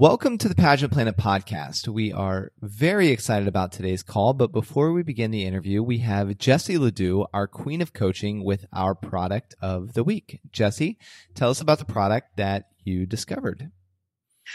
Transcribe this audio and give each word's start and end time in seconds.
Welcome 0.00 0.38
to 0.38 0.48
the 0.48 0.54
Pageant 0.54 0.94
Planet 0.94 1.18
podcast. 1.18 1.86
We 1.86 2.10
are 2.10 2.52
very 2.62 3.08
excited 3.08 3.46
about 3.46 3.70
today's 3.70 4.02
call, 4.02 4.32
but 4.32 4.50
before 4.50 4.92
we 4.92 5.02
begin 5.02 5.30
the 5.30 5.44
interview, 5.44 5.82
we 5.82 5.98
have 5.98 6.38
Jessie 6.38 6.78
Ledoux, 6.78 7.26
our 7.34 7.46
queen 7.46 7.82
of 7.82 7.92
coaching, 7.92 8.42
with 8.42 8.64
our 8.72 8.94
product 8.94 9.54
of 9.60 9.92
the 9.92 10.02
week. 10.02 10.40
Jessie, 10.52 10.98
tell 11.34 11.50
us 11.50 11.60
about 11.60 11.80
the 11.80 11.84
product 11.84 12.38
that 12.38 12.70
you 12.82 13.04
discovered. 13.04 13.70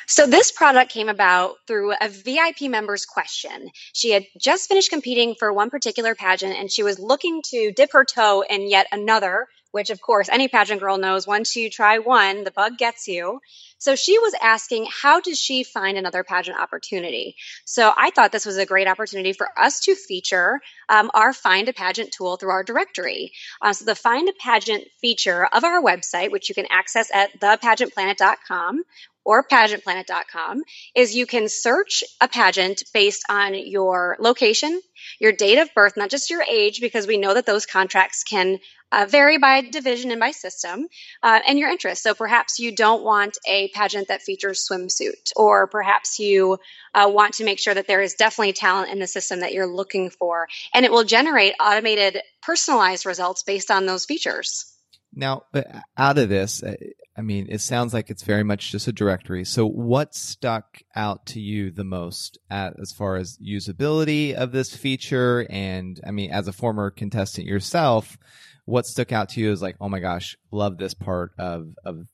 So 0.07 0.25
this 0.25 0.51
product 0.51 0.91
came 0.91 1.09
about 1.09 1.57
through 1.67 1.93
a 1.93 2.09
VIP 2.09 2.61
member's 2.61 3.05
question. 3.05 3.69
She 3.93 4.09
had 4.09 4.25
just 4.41 4.67
finished 4.67 4.89
competing 4.89 5.35
for 5.37 5.53
one 5.53 5.69
particular 5.69 6.15
pageant 6.15 6.57
and 6.57 6.71
she 6.71 6.81
was 6.81 6.97
looking 6.97 7.43
to 7.51 7.71
dip 7.71 7.91
her 7.93 8.03
toe 8.03 8.43
in 8.49 8.67
yet 8.67 8.87
another 8.91 9.47
which 9.75 9.89
of 9.89 9.99
course 9.99 10.29
any 10.29 10.47
pageant 10.47 10.79
girl 10.79 10.97
knows 10.97 11.27
once 11.27 11.57
you 11.57 11.69
try 11.69 11.99
one, 11.99 12.45
the 12.45 12.51
bug 12.51 12.77
gets 12.77 13.09
you. 13.09 13.41
So 13.77 13.97
she 13.97 14.17
was 14.17 14.33
asking, 14.41 14.87
how 14.89 15.19
does 15.19 15.37
she 15.37 15.65
find 15.65 15.97
another 15.97 16.23
pageant 16.23 16.57
opportunity? 16.57 17.35
So 17.65 17.91
I 17.95 18.09
thought 18.11 18.31
this 18.31 18.45
was 18.45 18.55
a 18.55 18.65
great 18.65 18.87
opportunity 18.87 19.33
for 19.33 19.49
us 19.59 19.81
to 19.81 19.95
feature 19.95 20.61
um, 20.87 21.11
our 21.13 21.33
Find 21.33 21.67
a 21.67 21.73
Pageant 21.73 22.13
tool 22.13 22.37
through 22.37 22.51
our 22.51 22.63
directory. 22.63 23.33
Uh, 23.61 23.73
so 23.73 23.83
the 23.83 23.95
Find 23.95 24.29
a 24.29 24.33
Pageant 24.39 24.85
feature 25.01 25.45
of 25.45 25.65
our 25.65 25.83
website, 25.83 26.31
which 26.31 26.47
you 26.47 26.55
can 26.55 26.67
access 26.69 27.11
at 27.13 27.37
thepageantplanet.com, 27.41 28.81
or 29.25 29.43
pageantplanet.com 29.43 30.63
is 30.95 31.15
you 31.15 31.25
can 31.25 31.49
search 31.49 32.03
a 32.21 32.27
pageant 32.27 32.83
based 32.93 33.25
on 33.27 33.55
your 33.55 34.15
location, 34.19 34.79
your 35.19 35.31
date 35.31 35.57
of 35.57 35.73
birth, 35.73 35.97
not 35.97 36.11
just 36.11 36.29
your 36.29 36.43
age, 36.43 36.79
because 36.79 37.07
we 37.07 37.17
know 37.17 37.33
that 37.33 37.45
those 37.45 37.65
contracts 37.65 38.23
can 38.23 38.59
uh, 38.91 39.05
vary 39.09 39.37
by 39.37 39.61
division 39.61 40.11
and 40.11 40.19
by 40.19 40.31
system, 40.31 40.87
uh, 41.23 41.39
and 41.47 41.59
your 41.59 41.69
interest. 41.69 42.03
So 42.03 42.13
perhaps 42.13 42.59
you 42.59 42.75
don't 42.75 43.03
want 43.03 43.37
a 43.47 43.69
pageant 43.69 44.07
that 44.07 44.21
features 44.21 44.67
swimsuit, 44.69 45.31
or 45.35 45.67
perhaps 45.67 46.19
you 46.19 46.57
uh, 46.93 47.09
want 47.11 47.35
to 47.35 47.43
make 47.43 47.59
sure 47.59 47.73
that 47.73 47.87
there 47.87 48.01
is 48.01 48.15
definitely 48.15 48.53
talent 48.53 48.91
in 48.91 48.99
the 48.99 49.07
system 49.07 49.41
that 49.41 49.53
you're 49.53 49.67
looking 49.67 50.09
for, 50.09 50.47
and 50.73 50.85
it 50.85 50.91
will 50.91 51.03
generate 51.03 51.53
automated, 51.59 52.19
personalized 52.41 53.05
results 53.05 53.43
based 53.43 53.71
on 53.71 53.85
those 53.85 54.05
features. 54.05 54.71
Now, 55.13 55.43
uh, 55.53 55.61
out 55.97 56.17
of 56.17 56.29
this, 56.29 56.61
uh, 56.61 56.75
I 57.17 57.21
mean, 57.21 57.47
it 57.49 57.61
sounds 57.61 57.93
like 57.93 58.09
it's 58.09 58.23
very 58.23 58.43
much 58.43 58.71
just 58.71 58.87
a 58.87 58.91
directory. 58.91 59.45
So, 59.45 59.65
what 59.65 60.13
stuck 60.13 60.81
out 60.95 61.25
to 61.27 61.39
you 61.39 61.71
the 61.71 61.85
most 61.85 62.37
at, 62.49 62.73
as 62.79 62.91
far 62.91 63.15
as 63.15 63.37
usability 63.37 64.33
of 64.33 64.51
this 64.51 64.75
feature? 64.75 65.47
And 65.49 65.99
I 66.05 66.11
mean, 66.11 66.31
as 66.31 66.47
a 66.47 66.53
former 66.53 66.91
contestant 66.91 67.47
yourself, 67.47 68.17
what 68.65 68.85
stuck 68.85 69.13
out 69.13 69.29
to 69.29 69.39
you 69.39 69.51
is 69.51 69.61
like, 69.61 69.77
oh 69.79 69.87
my 69.87 69.99
gosh, 69.99 70.35
love 70.51 70.77
this 70.77 70.93
part 70.93 71.31
of 71.37 71.69
of 71.85 72.05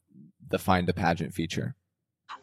the 0.49 0.59
find 0.59 0.87
a 0.87 0.93
pageant 0.93 1.33
feature? 1.33 1.75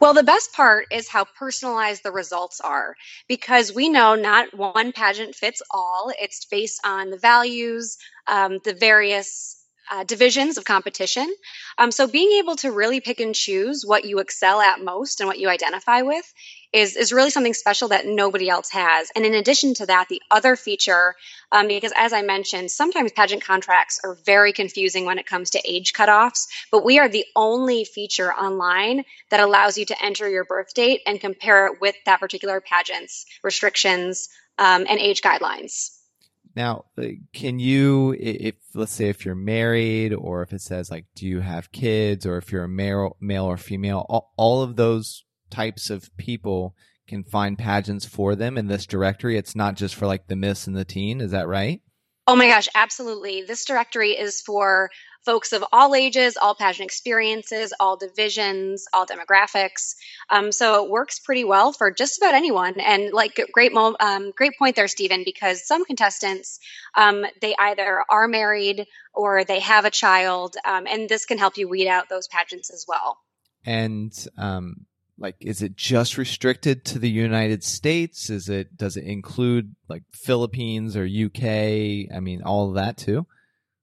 Well, 0.00 0.14
the 0.14 0.22
best 0.22 0.52
part 0.52 0.86
is 0.92 1.08
how 1.08 1.24
personalized 1.24 2.02
the 2.02 2.12
results 2.12 2.60
are 2.60 2.94
because 3.26 3.72
we 3.72 3.88
know 3.88 4.14
not 4.14 4.54
one 4.54 4.92
pageant 4.92 5.34
fits 5.34 5.62
all. 5.70 6.12
It's 6.18 6.44
based 6.44 6.80
on 6.84 7.10
the 7.10 7.16
values, 7.16 7.96
um, 8.26 8.58
the 8.64 8.74
various 8.74 9.57
uh, 9.90 10.04
divisions 10.04 10.58
of 10.58 10.64
competition. 10.64 11.32
Um, 11.76 11.90
so 11.90 12.06
being 12.06 12.38
able 12.38 12.56
to 12.56 12.72
really 12.72 13.00
pick 13.00 13.20
and 13.20 13.34
choose 13.34 13.84
what 13.84 14.04
you 14.04 14.18
excel 14.18 14.60
at 14.60 14.82
most 14.82 15.20
and 15.20 15.28
what 15.28 15.38
you 15.38 15.48
identify 15.48 16.02
with 16.02 16.32
is, 16.72 16.96
is 16.96 17.12
really 17.12 17.30
something 17.30 17.54
special 17.54 17.88
that 17.88 18.06
nobody 18.06 18.48
else 18.48 18.70
has. 18.70 19.10
And 19.16 19.24
in 19.24 19.34
addition 19.34 19.74
to 19.74 19.86
that, 19.86 20.06
the 20.08 20.20
other 20.30 20.56
feature, 20.56 21.14
um, 21.50 21.68
because 21.68 21.92
as 21.96 22.12
I 22.12 22.22
mentioned, 22.22 22.70
sometimes 22.70 23.12
pageant 23.12 23.42
contracts 23.42 24.00
are 24.04 24.18
very 24.26 24.52
confusing 24.52 25.06
when 25.06 25.18
it 25.18 25.26
comes 25.26 25.50
to 25.50 25.62
age 25.64 25.92
cutoffs, 25.92 26.46
but 26.70 26.84
we 26.84 26.98
are 26.98 27.08
the 27.08 27.24
only 27.34 27.84
feature 27.84 28.32
online 28.32 29.04
that 29.30 29.40
allows 29.40 29.78
you 29.78 29.86
to 29.86 30.04
enter 30.04 30.28
your 30.28 30.44
birth 30.44 30.74
date 30.74 31.00
and 31.06 31.20
compare 31.20 31.66
it 31.66 31.80
with 31.80 31.94
that 32.04 32.20
particular 32.20 32.60
pageant's 32.60 33.24
restrictions 33.42 34.28
um, 34.58 34.86
and 34.88 35.00
age 35.00 35.22
guidelines. 35.22 35.97
Now, 36.58 36.86
uh, 37.00 37.04
can 37.32 37.60
you, 37.60 38.16
if 38.18 38.56
let's 38.74 38.90
say 38.90 39.08
if 39.08 39.24
you're 39.24 39.36
married, 39.36 40.12
or 40.12 40.42
if 40.42 40.52
it 40.52 40.60
says 40.60 40.90
like, 40.90 41.06
do 41.14 41.24
you 41.24 41.38
have 41.38 41.70
kids, 41.70 42.26
or 42.26 42.36
if 42.36 42.50
you're 42.50 42.64
a 42.64 42.68
male, 42.68 43.16
male 43.20 43.44
or 43.44 43.56
female, 43.56 44.04
all, 44.08 44.32
all 44.36 44.62
of 44.62 44.74
those 44.74 45.24
types 45.50 45.88
of 45.88 46.10
people 46.16 46.74
can 47.06 47.22
find 47.22 47.56
pageants 47.56 48.04
for 48.04 48.34
them 48.34 48.58
in 48.58 48.66
this 48.66 48.86
directory. 48.86 49.38
It's 49.38 49.54
not 49.54 49.76
just 49.76 49.94
for 49.94 50.08
like 50.08 50.26
the 50.26 50.34
miss 50.34 50.66
and 50.66 50.76
the 50.76 50.84
teen. 50.84 51.20
Is 51.20 51.30
that 51.30 51.46
right? 51.46 51.80
Oh 52.26 52.34
my 52.34 52.48
gosh, 52.48 52.68
absolutely. 52.74 53.42
This 53.42 53.64
directory 53.64 54.10
is 54.10 54.40
for 54.40 54.90
folks 55.24 55.52
of 55.52 55.64
all 55.72 55.94
ages, 55.94 56.36
all 56.36 56.54
pageant 56.54 56.86
experiences, 56.86 57.72
all 57.78 57.96
divisions, 57.96 58.86
all 58.92 59.06
demographics. 59.06 59.94
Um, 60.30 60.52
so 60.52 60.84
it 60.84 60.90
works 60.90 61.18
pretty 61.18 61.44
well 61.44 61.72
for 61.72 61.90
just 61.90 62.18
about 62.18 62.34
anyone. 62.34 62.80
And 62.80 63.12
like 63.12 63.40
great, 63.52 63.72
um, 63.74 64.32
great 64.36 64.58
point 64.58 64.76
there, 64.76 64.88
Stephen, 64.88 65.22
because 65.24 65.66
some 65.66 65.84
contestants 65.84 66.60
um, 66.94 67.24
they 67.40 67.54
either 67.58 68.04
are 68.08 68.28
married 68.28 68.86
or 69.12 69.44
they 69.44 69.60
have 69.60 69.84
a 69.84 69.90
child, 69.90 70.56
um, 70.64 70.86
and 70.86 71.08
this 71.08 71.26
can 71.26 71.38
help 71.38 71.56
you 71.56 71.68
weed 71.68 71.88
out 71.88 72.08
those 72.08 72.28
pageants 72.28 72.70
as 72.70 72.84
well. 72.88 73.18
And 73.64 74.12
um, 74.36 74.86
like 75.18 75.36
is 75.40 75.62
it 75.62 75.76
just 75.76 76.16
restricted 76.16 76.84
to 76.84 76.98
the 76.98 77.10
united 77.10 77.64
states 77.64 78.30
is 78.30 78.48
it 78.48 78.76
does 78.76 78.96
it 78.96 79.04
include 79.04 79.74
like 79.88 80.04
philippines 80.12 80.96
or 80.96 81.04
uk 81.04 81.42
i 81.42 82.20
mean 82.20 82.42
all 82.42 82.68
of 82.68 82.76
that 82.76 82.96
too 82.96 83.26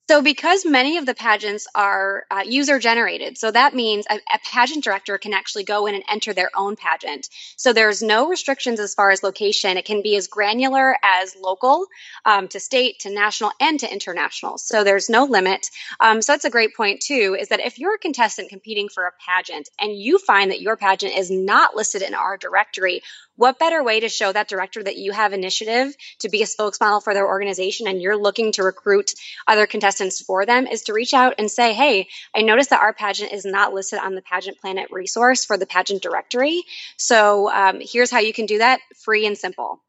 so, 0.07 0.21
because 0.21 0.65
many 0.65 0.97
of 0.97 1.05
the 1.07 1.15
pageants 1.15 1.65
are 1.73 2.25
uh, 2.29 2.43
user 2.45 2.77
generated, 2.77 3.39
so 3.39 3.49
that 3.49 3.73
means 3.73 4.05
a, 4.07 4.15
a, 4.15 4.39
pageant 4.51 4.83
director 4.83 5.17
can 5.17 5.33
actually 5.33 5.63
go 5.63 5.87
in 5.87 5.95
and 5.95 6.03
enter 6.07 6.31
their 6.31 6.51
own 6.55 6.75
pageant. 6.75 7.27
So, 7.57 7.73
there's 7.73 8.03
no 8.03 8.27
restrictions 8.27 8.79
as 8.79 8.93
far 8.93 9.09
as 9.09 9.23
location. 9.23 9.77
It 9.77 9.85
can 9.85 10.03
be 10.03 10.15
as 10.15 10.27
granular 10.27 10.95
as 11.03 11.35
local 11.35 11.87
um, 12.23 12.47
to 12.49 12.59
state 12.59 12.99
to 12.99 13.09
national 13.09 13.51
and 13.59 13.79
to 13.79 13.91
international. 13.91 14.59
So, 14.59 14.83
there's 14.83 15.09
no 15.09 15.25
limit. 15.25 15.71
Um, 15.99 16.21
so, 16.21 16.33
that's 16.33 16.45
a 16.45 16.51
great 16.51 16.75
point, 16.75 17.01
too, 17.01 17.35
is 17.39 17.47
that 17.47 17.59
if 17.59 17.79
you're 17.79 17.95
a 17.95 17.99
contestant 17.99 18.49
competing 18.49 18.89
for 18.89 19.07
a 19.07 19.11
pageant 19.25 19.69
and 19.79 19.97
you 19.97 20.19
find 20.19 20.51
that 20.51 20.61
your 20.61 20.77
pageant 20.77 21.17
is 21.17 21.31
not 21.31 21.75
listed 21.75 22.03
in 22.03 22.13
our 22.13 22.37
directory, 22.37 23.01
what 23.35 23.59
better 23.59 23.83
way 23.83 23.99
to 23.99 24.09
show 24.09 24.31
that 24.31 24.47
director 24.47 24.81
that 24.83 24.97
you 24.97 25.11
have 25.11 25.33
initiative 25.33 25.95
to 26.19 26.29
be 26.29 26.41
a 26.41 26.45
spokesmodel 26.45 27.03
for 27.03 27.13
their 27.13 27.27
organization 27.27 27.87
and 27.87 28.01
you're 28.01 28.17
looking 28.17 28.51
to 28.53 28.63
recruit 28.63 29.11
other 29.47 29.67
contestants 29.67 30.21
for 30.21 30.45
them 30.45 30.67
is 30.67 30.83
to 30.83 30.93
reach 30.93 31.13
out 31.13 31.35
and 31.37 31.49
say, 31.49 31.73
Hey, 31.73 32.07
I 32.35 32.41
noticed 32.41 32.69
that 32.69 32.81
our 32.81 32.93
pageant 32.93 33.31
is 33.31 33.45
not 33.45 33.73
listed 33.73 33.99
on 33.99 34.15
the 34.15 34.21
Pageant 34.21 34.59
Planet 34.59 34.87
resource 34.91 35.45
for 35.45 35.57
the 35.57 35.65
pageant 35.65 36.01
directory. 36.01 36.63
So 36.97 37.51
um, 37.51 37.79
here's 37.81 38.11
how 38.11 38.19
you 38.19 38.33
can 38.33 38.45
do 38.45 38.59
that 38.59 38.79
free 39.03 39.25
and 39.25 39.37
simple. 39.37 39.81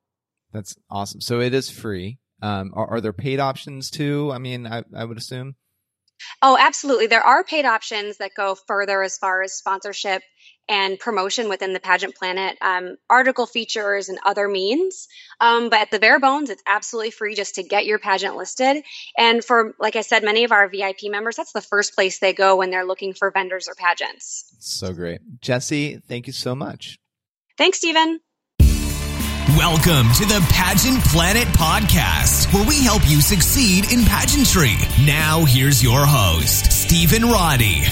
That's 0.52 0.76
awesome. 0.90 1.20
So 1.20 1.40
it 1.40 1.54
is 1.54 1.70
free. 1.70 2.18
Um, 2.42 2.72
are, 2.74 2.94
are 2.94 3.00
there 3.00 3.12
paid 3.12 3.40
options 3.40 3.90
too? 3.90 4.30
I 4.32 4.38
mean, 4.38 4.66
I, 4.66 4.84
I 4.94 5.04
would 5.04 5.18
assume. 5.18 5.56
Oh, 6.42 6.56
absolutely. 6.58 7.06
There 7.06 7.22
are 7.22 7.44
paid 7.44 7.64
options 7.64 8.18
that 8.18 8.32
go 8.36 8.54
further 8.54 9.02
as 9.02 9.18
far 9.18 9.42
as 9.42 9.54
sponsorship 9.54 10.22
and 10.68 10.98
promotion 10.98 11.48
within 11.48 11.72
the 11.72 11.80
pageant 11.80 12.14
planet, 12.14 12.56
um, 12.60 12.96
article 13.08 13.46
features 13.46 14.08
and 14.08 14.18
other 14.24 14.48
means. 14.48 15.08
Um, 15.40 15.68
but 15.68 15.80
at 15.80 15.90
the 15.90 15.98
bare 15.98 16.18
bones, 16.18 16.50
it's 16.50 16.62
absolutely 16.66 17.10
free 17.10 17.34
just 17.34 17.56
to 17.56 17.62
get 17.62 17.86
your 17.86 17.98
pageant 17.98 18.36
listed. 18.36 18.82
And 19.16 19.44
for, 19.44 19.74
like 19.78 19.96
I 19.96 20.00
said, 20.00 20.24
many 20.24 20.44
of 20.44 20.52
our 20.52 20.68
VIP 20.68 21.04
members, 21.04 21.36
that's 21.36 21.52
the 21.52 21.60
first 21.60 21.94
place 21.94 22.18
they 22.18 22.32
go 22.32 22.56
when 22.56 22.70
they're 22.70 22.84
looking 22.84 23.14
for 23.14 23.30
vendors 23.30 23.68
or 23.68 23.74
pageants. 23.74 24.54
So 24.58 24.92
great. 24.92 25.20
jesse 25.40 26.00
thank 26.08 26.26
you 26.26 26.32
so 26.32 26.54
much. 26.54 26.98
Thanks, 27.56 27.78
Stephen. 27.78 28.20
Welcome 29.56 30.12
to 30.14 30.26
the 30.26 30.44
Pageant 30.50 31.02
Planet 31.04 31.46
podcast, 31.48 32.52
where 32.52 32.66
we 32.66 32.82
help 32.82 33.08
you 33.08 33.22
succeed 33.22 33.90
in 33.90 34.04
pageantry. 34.04 34.74
Now, 35.06 35.44
here's 35.44 35.82
your 35.82 36.04
host, 36.04 36.72
Stephen 36.72 37.22
Roddy. 37.22 37.84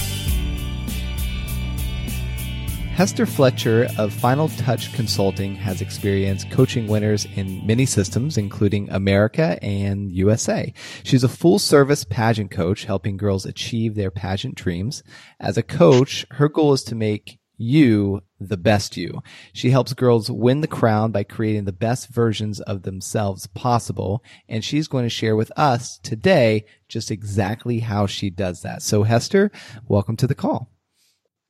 Hester 2.95 3.27
Fletcher 3.27 3.89
of 3.99 4.13
Final 4.13 4.49
Touch 4.51 4.93
Consulting 4.95 5.57
has 5.57 5.81
experience 5.81 6.45
coaching 6.45 6.87
winners 6.87 7.27
in 7.35 7.67
many 7.67 7.87
systems, 7.87 8.39
including 8.39 8.89
America 8.89 9.59
and 9.65 10.13
USA. 10.13 10.73
She's 11.03 11.25
a 11.25 11.29
full 11.29 11.59
service 11.59 12.05
pageant 12.05 12.53
coach, 12.53 12.85
helping 12.85 13.17
girls 13.17 13.47
achieve 13.47 13.97
their 13.97 14.13
pageant 14.13 14.55
dreams. 14.55 15.03
As 15.41 15.57
a 15.57 15.63
coach, 15.65 16.25
her 16.31 16.49
goal 16.49 16.73
is 16.73 16.85
to 16.85 16.95
make 16.95 17.41
you 17.57 18.21
the 18.39 18.57
best 18.57 18.97
you. 18.97 19.23
She 19.53 19.71
helps 19.71 19.93
girls 19.93 20.31
win 20.31 20.61
the 20.61 20.69
crown 20.69 21.11
by 21.11 21.25
creating 21.25 21.65
the 21.65 21.73
best 21.73 22.11
versions 22.11 22.61
of 22.61 22.83
themselves 22.83 23.49
possible. 23.49 24.23
And 24.49 24.65
she's 24.65 24.87
going 24.87 25.05
to 25.05 25.11
share 25.11 25.35
with 25.35 25.51
us 25.57 25.99
today 26.05 26.65
just 26.87 27.11
exactly 27.11 27.81
how 27.81 28.07
she 28.07 28.31
does 28.31 28.63
that. 28.63 28.83
So 28.83 29.03
Hester, 29.03 29.51
welcome 29.89 30.17
to 30.19 30.29
the 30.29 30.37
call. 30.37 30.71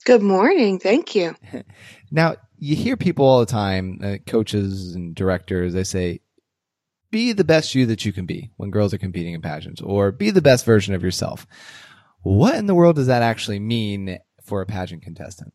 Good 0.04 0.22
morning. 0.22 0.78
Thank 0.78 1.14
you. 1.14 1.34
now, 2.10 2.36
you 2.58 2.76
hear 2.76 2.96
people 2.96 3.24
all 3.24 3.40
the 3.40 3.46
time, 3.46 4.00
uh, 4.02 4.16
coaches 4.26 4.94
and 4.94 5.14
directors, 5.14 5.72
they 5.72 5.84
say, 5.84 6.20
be 7.10 7.32
the 7.32 7.44
best 7.44 7.74
you 7.74 7.86
that 7.86 8.04
you 8.04 8.12
can 8.12 8.26
be 8.26 8.50
when 8.56 8.70
girls 8.70 8.92
are 8.92 8.98
competing 8.98 9.34
in 9.34 9.40
pageants 9.40 9.80
or 9.80 10.12
be 10.12 10.30
the 10.30 10.42
best 10.42 10.64
version 10.66 10.94
of 10.94 11.02
yourself. 11.02 11.46
What 12.22 12.56
in 12.56 12.66
the 12.66 12.74
world 12.74 12.96
does 12.96 13.06
that 13.06 13.22
actually 13.22 13.60
mean 13.60 14.18
for 14.44 14.60
a 14.60 14.66
pageant 14.66 15.02
contestant? 15.02 15.54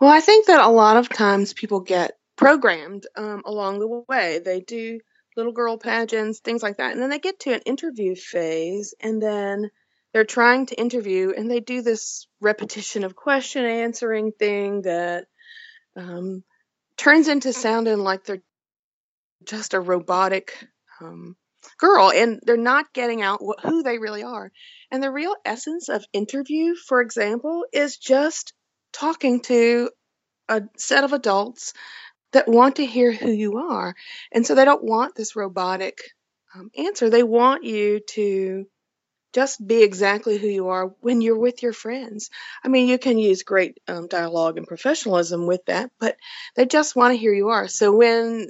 Well, 0.00 0.10
I 0.10 0.20
think 0.20 0.46
that 0.46 0.60
a 0.60 0.68
lot 0.68 0.96
of 0.96 1.08
times 1.08 1.52
people 1.52 1.80
get 1.80 2.18
programmed 2.36 3.06
um, 3.16 3.42
along 3.46 3.78
the 3.78 4.04
way. 4.08 4.40
They 4.44 4.60
do 4.60 5.00
little 5.36 5.52
girl 5.52 5.78
pageants, 5.78 6.40
things 6.40 6.62
like 6.62 6.78
that. 6.78 6.92
And 6.92 7.00
then 7.00 7.10
they 7.10 7.18
get 7.18 7.40
to 7.40 7.54
an 7.54 7.60
interview 7.64 8.14
phase 8.14 8.94
and 9.00 9.22
then 9.22 9.70
they're 10.12 10.24
trying 10.24 10.66
to 10.66 10.80
interview 10.80 11.32
and 11.36 11.50
they 11.50 11.60
do 11.60 11.82
this 11.82 12.26
repetition 12.40 13.04
of 13.04 13.16
question 13.16 13.64
answering 13.64 14.32
thing 14.32 14.82
that 14.82 15.26
um, 15.96 16.42
turns 16.96 17.28
into 17.28 17.52
sounding 17.52 17.98
like 17.98 18.24
they're 18.24 18.42
just 19.44 19.74
a 19.74 19.80
robotic 19.80 20.52
um, 21.00 21.36
girl 21.78 22.10
and 22.10 22.40
they're 22.44 22.56
not 22.56 22.92
getting 22.92 23.22
out 23.22 23.40
wh- 23.40 23.60
who 23.62 23.82
they 23.82 23.98
really 23.98 24.22
are. 24.22 24.50
And 24.90 25.02
the 25.02 25.10
real 25.10 25.34
essence 25.44 25.88
of 25.88 26.04
interview, 26.12 26.74
for 26.74 27.00
example, 27.00 27.64
is 27.72 27.96
just 27.96 28.52
talking 28.92 29.40
to 29.42 29.90
a 30.48 30.62
set 30.76 31.04
of 31.04 31.12
adults 31.12 31.72
that 32.32 32.48
want 32.48 32.76
to 32.76 32.86
hear 32.86 33.12
who 33.12 33.30
you 33.30 33.58
are. 33.58 33.94
And 34.32 34.46
so 34.46 34.54
they 34.54 34.64
don't 34.64 34.84
want 34.84 35.14
this 35.14 35.36
robotic 35.36 35.98
um, 36.54 36.70
answer. 36.76 37.10
They 37.10 37.22
want 37.22 37.64
you 37.64 38.00
to 38.10 38.66
just 39.32 39.64
be 39.64 39.82
exactly 39.82 40.38
who 40.38 40.48
you 40.48 40.68
are 40.68 40.86
when 41.00 41.20
you're 41.20 41.38
with 41.38 41.62
your 41.62 41.72
friends. 41.72 42.30
I 42.64 42.68
mean, 42.68 42.88
you 42.88 42.98
can 42.98 43.18
use 43.18 43.42
great 43.42 43.78
um, 43.88 44.08
dialogue 44.08 44.58
and 44.58 44.66
professionalism 44.66 45.46
with 45.46 45.64
that, 45.66 45.90
but 45.98 46.16
they 46.56 46.66
just 46.66 46.96
want 46.96 47.12
to 47.12 47.18
hear 47.18 47.32
you 47.32 47.48
are. 47.48 47.68
So 47.68 47.92
when 47.92 48.48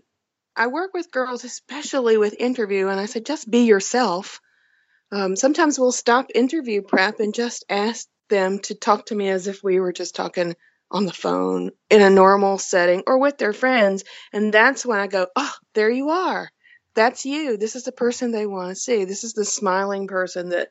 I 0.56 0.66
work 0.66 0.92
with 0.94 1.12
girls, 1.12 1.44
especially 1.44 2.16
with 2.16 2.34
interview, 2.38 2.88
and 2.88 2.98
I 2.98 3.06
say, 3.06 3.20
just 3.20 3.50
be 3.50 3.64
yourself. 3.64 4.40
Um, 5.12 5.36
sometimes 5.36 5.78
we'll 5.78 5.92
stop 5.92 6.30
interview 6.34 6.82
prep 6.82 7.20
and 7.20 7.34
just 7.34 7.64
ask 7.68 8.06
them 8.28 8.58
to 8.60 8.74
talk 8.74 9.06
to 9.06 9.14
me 9.14 9.28
as 9.28 9.46
if 9.48 9.62
we 9.62 9.80
were 9.80 9.92
just 9.92 10.14
talking 10.14 10.54
on 10.90 11.06
the 11.06 11.12
phone 11.12 11.70
in 11.88 12.02
a 12.02 12.10
normal 12.10 12.58
setting 12.58 13.02
or 13.06 13.18
with 13.18 13.38
their 13.38 13.52
friends. 13.52 14.04
And 14.32 14.52
that's 14.52 14.84
when 14.84 14.98
I 14.98 15.06
go, 15.06 15.28
oh, 15.36 15.54
there 15.74 15.90
you 15.90 16.10
are. 16.10 16.50
That's 16.94 17.24
you. 17.24 17.56
This 17.56 17.76
is 17.76 17.84
the 17.84 17.92
person 17.92 18.30
they 18.30 18.46
want 18.46 18.70
to 18.70 18.74
see. 18.74 19.04
This 19.04 19.24
is 19.24 19.32
the 19.32 19.44
smiling 19.44 20.08
person 20.08 20.50
that 20.50 20.68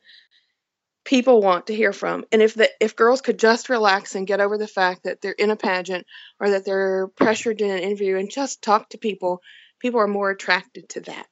people 1.04 1.40
want 1.40 1.66
to 1.66 1.74
hear 1.74 1.92
from. 1.92 2.24
And 2.30 2.42
if 2.42 2.54
the 2.54 2.70
if 2.80 2.96
girls 2.96 3.20
could 3.20 3.38
just 3.38 3.68
relax 3.68 4.14
and 4.14 4.26
get 4.26 4.40
over 4.40 4.58
the 4.58 4.68
fact 4.68 5.04
that 5.04 5.20
they're 5.20 5.32
in 5.32 5.50
a 5.50 5.56
pageant 5.56 6.06
or 6.38 6.50
that 6.50 6.64
they're 6.64 7.08
pressured 7.08 7.60
in 7.60 7.70
an 7.70 7.78
interview 7.78 8.16
and 8.16 8.30
just 8.30 8.62
talk 8.62 8.90
to 8.90 8.98
people, 8.98 9.40
people 9.80 10.00
are 10.00 10.08
more 10.08 10.30
attracted 10.30 10.88
to 10.90 11.00
that. 11.00 11.28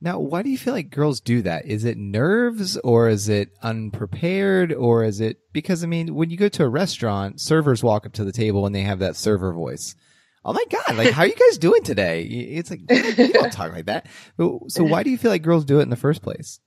Now, 0.00 0.20
why 0.20 0.42
do 0.42 0.50
you 0.50 0.58
feel 0.58 0.74
like 0.74 0.90
girls 0.90 1.20
do 1.20 1.42
that? 1.42 1.66
Is 1.66 1.84
it 1.84 1.98
nerves 1.98 2.76
or 2.78 3.08
is 3.08 3.28
it 3.28 3.48
unprepared 3.62 4.72
or 4.72 5.02
is 5.02 5.20
it 5.20 5.38
because 5.52 5.82
I 5.82 5.88
mean, 5.88 6.14
when 6.14 6.30
you 6.30 6.36
go 6.36 6.48
to 6.48 6.64
a 6.64 6.68
restaurant, 6.68 7.40
servers 7.40 7.82
walk 7.82 8.06
up 8.06 8.12
to 8.14 8.24
the 8.24 8.32
table 8.32 8.64
and 8.64 8.74
they 8.74 8.82
have 8.82 9.00
that 9.00 9.16
server 9.16 9.52
voice. 9.52 9.96
Oh 10.44 10.52
my 10.52 10.64
god, 10.70 10.96
like 10.96 11.10
how 11.10 11.22
are 11.22 11.26
you 11.26 11.34
guys 11.34 11.58
doing 11.58 11.82
today? 11.82 12.22
It's 12.22 12.70
like 12.70 12.80
you 12.90 13.32
don't 13.32 13.52
talk 13.52 13.72
like 13.72 13.86
that. 13.86 14.06
So 14.38 14.84
why 14.84 15.02
do 15.02 15.10
you 15.10 15.18
feel 15.18 15.30
like 15.30 15.42
girls 15.42 15.64
do 15.64 15.80
it 15.80 15.82
in 15.82 15.90
the 15.90 15.96
first 15.96 16.22
place? 16.22 16.60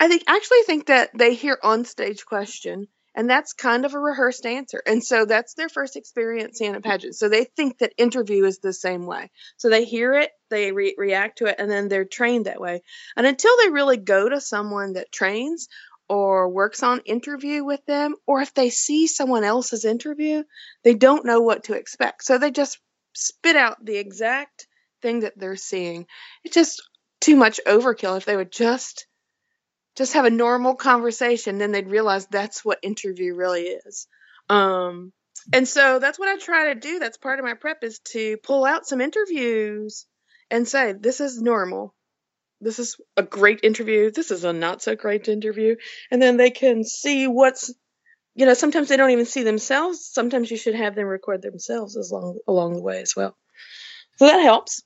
I 0.00 0.08
think 0.08 0.24
actually 0.26 0.62
think 0.66 0.86
that 0.86 1.10
they 1.14 1.34
hear 1.34 1.58
on 1.62 1.84
stage 1.84 2.24
question 2.24 2.88
and 3.18 3.28
that's 3.28 3.52
kind 3.52 3.84
of 3.84 3.94
a 3.94 3.98
rehearsed 3.98 4.46
answer. 4.46 4.80
And 4.86 5.02
so 5.02 5.24
that's 5.24 5.54
their 5.54 5.68
first 5.68 5.96
experience 5.96 6.60
in 6.60 6.76
a 6.76 6.80
pageant. 6.80 7.16
So 7.16 7.28
they 7.28 7.42
think 7.44 7.78
that 7.78 7.92
interview 7.96 8.44
is 8.44 8.60
the 8.60 8.72
same 8.72 9.06
way. 9.06 9.32
So 9.56 9.68
they 9.68 9.84
hear 9.84 10.14
it, 10.14 10.30
they 10.50 10.70
re- 10.70 10.94
react 10.96 11.38
to 11.38 11.46
it, 11.46 11.56
and 11.58 11.68
then 11.68 11.88
they're 11.88 12.04
trained 12.04 12.46
that 12.46 12.60
way. 12.60 12.80
And 13.16 13.26
until 13.26 13.50
they 13.58 13.70
really 13.70 13.96
go 13.96 14.28
to 14.28 14.40
someone 14.40 14.92
that 14.92 15.10
trains 15.10 15.68
or 16.08 16.48
works 16.48 16.84
on 16.84 17.00
interview 17.00 17.64
with 17.64 17.84
them, 17.86 18.14
or 18.24 18.40
if 18.40 18.54
they 18.54 18.70
see 18.70 19.08
someone 19.08 19.42
else's 19.42 19.84
interview, 19.84 20.44
they 20.84 20.94
don't 20.94 21.26
know 21.26 21.40
what 21.40 21.64
to 21.64 21.74
expect. 21.74 22.22
So 22.22 22.38
they 22.38 22.52
just 22.52 22.78
spit 23.18 23.56
out 23.56 23.84
the 23.84 23.96
exact 23.96 24.66
thing 25.02 25.20
that 25.20 25.38
they're 25.38 25.56
seeing. 25.56 26.06
It's 26.44 26.54
just 26.54 26.82
too 27.20 27.36
much 27.36 27.60
overkill 27.66 28.16
if 28.16 28.24
they 28.24 28.36
would 28.36 28.52
just 28.52 29.06
just 29.96 30.12
have 30.12 30.24
a 30.24 30.30
normal 30.30 30.76
conversation, 30.76 31.58
then 31.58 31.72
they'd 31.72 31.90
realize 31.90 32.26
that's 32.26 32.64
what 32.64 32.78
interview 32.82 33.34
really 33.34 33.62
is. 33.62 34.06
Um, 34.48 35.12
and 35.52 35.66
so 35.66 35.98
that's 35.98 36.20
what 36.20 36.28
I 36.28 36.38
try 36.38 36.72
to 36.72 36.78
do. 36.78 37.00
That's 37.00 37.16
part 37.16 37.40
of 37.40 37.44
my 37.44 37.54
prep 37.54 37.82
is 37.82 37.98
to 38.12 38.36
pull 38.36 38.64
out 38.64 38.86
some 38.86 39.00
interviews 39.00 40.06
and 40.52 40.68
say, 40.68 40.92
this 40.92 41.20
is 41.20 41.42
normal. 41.42 41.94
This 42.60 42.78
is 42.78 42.96
a 43.16 43.24
great 43.24 43.60
interview. 43.64 44.12
This 44.12 44.30
is 44.30 44.44
a 44.44 44.52
not 44.52 44.82
so 44.82 44.94
great 44.94 45.26
interview. 45.26 45.74
And 46.12 46.22
then 46.22 46.36
they 46.36 46.50
can 46.50 46.84
see 46.84 47.26
what's, 47.26 47.74
you 48.38 48.46
know, 48.46 48.54
sometimes 48.54 48.88
they 48.88 48.96
don't 48.96 49.10
even 49.10 49.26
see 49.26 49.42
themselves. 49.42 50.08
Sometimes 50.12 50.48
you 50.48 50.56
should 50.56 50.76
have 50.76 50.94
them 50.94 51.06
record 51.06 51.42
themselves 51.42 51.96
as 51.96 52.12
long, 52.12 52.38
along 52.46 52.74
the 52.74 52.80
way 52.80 53.00
as 53.00 53.16
well. 53.16 53.36
So 54.16 54.26
that 54.26 54.38
helps. 54.38 54.80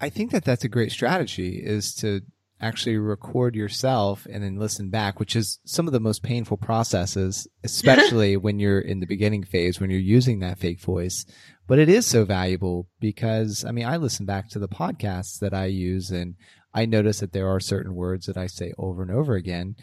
I 0.00 0.08
think 0.08 0.30
that 0.30 0.46
that's 0.46 0.64
a 0.64 0.68
great 0.68 0.92
strategy 0.92 1.62
is 1.62 1.94
to 1.96 2.22
actually 2.58 2.96
record 2.96 3.54
yourself 3.54 4.26
and 4.30 4.42
then 4.42 4.58
listen 4.58 4.88
back, 4.88 5.20
which 5.20 5.36
is 5.36 5.58
some 5.66 5.86
of 5.86 5.92
the 5.92 6.00
most 6.00 6.22
painful 6.22 6.56
processes, 6.56 7.46
especially 7.64 8.38
when 8.38 8.58
you're 8.58 8.80
in 8.80 9.00
the 9.00 9.06
beginning 9.06 9.44
phase, 9.44 9.78
when 9.78 9.90
you're 9.90 10.00
using 10.00 10.40
that 10.40 10.58
fake 10.58 10.80
voice. 10.80 11.26
But 11.66 11.78
it 11.78 11.90
is 11.90 12.06
so 12.06 12.24
valuable 12.24 12.88
because, 12.98 13.62
I 13.62 13.72
mean, 13.72 13.84
I 13.84 13.98
listen 13.98 14.24
back 14.24 14.48
to 14.50 14.58
the 14.58 14.68
podcasts 14.68 15.38
that 15.40 15.52
I 15.52 15.66
use 15.66 16.10
and 16.10 16.36
I 16.72 16.86
notice 16.86 17.20
that 17.20 17.34
there 17.34 17.48
are 17.48 17.60
certain 17.60 17.94
words 17.94 18.24
that 18.24 18.38
I 18.38 18.46
say 18.46 18.72
over 18.78 19.02
and 19.02 19.10
over 19.10 19.34
again. 19.34 19.76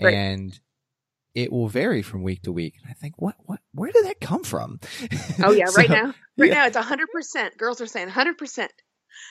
Right. 0.00 0.14
And 0.14 0.58
it 1.36 1.52
will 1.52 1.68
vary 1.68 2.00
from 2.00 2.22
week 2.22 2.42
to 2.42 2.50
week. 2.50 2.76
And 2.82 2.90
I 2.90 2.94
think, 2.94 3.20
what, 3.20 3.36
what, 3.44 3.60
where 3.72 3.92
did 3.92 4.06
that 4.06 4.20
come 4.20 4.42
from? 4.42 4.80
Oh 5.44 5.52
yeah, 5.52 5.66
so, 5.66 5.76
right 5.76 5.90
now, 5.90 6.14
right 6.38 6.48
yeah. 6.48 6.54
now 6.54 6.66
it's 6.66 6.76
hundred 6.76 7.08
percent. 7.12 7.58
Girls 7.58 7.80
are 7.82 7.86
saying 7.86 8.08
hundred 8.08 8.38
percent. 8.38 8.72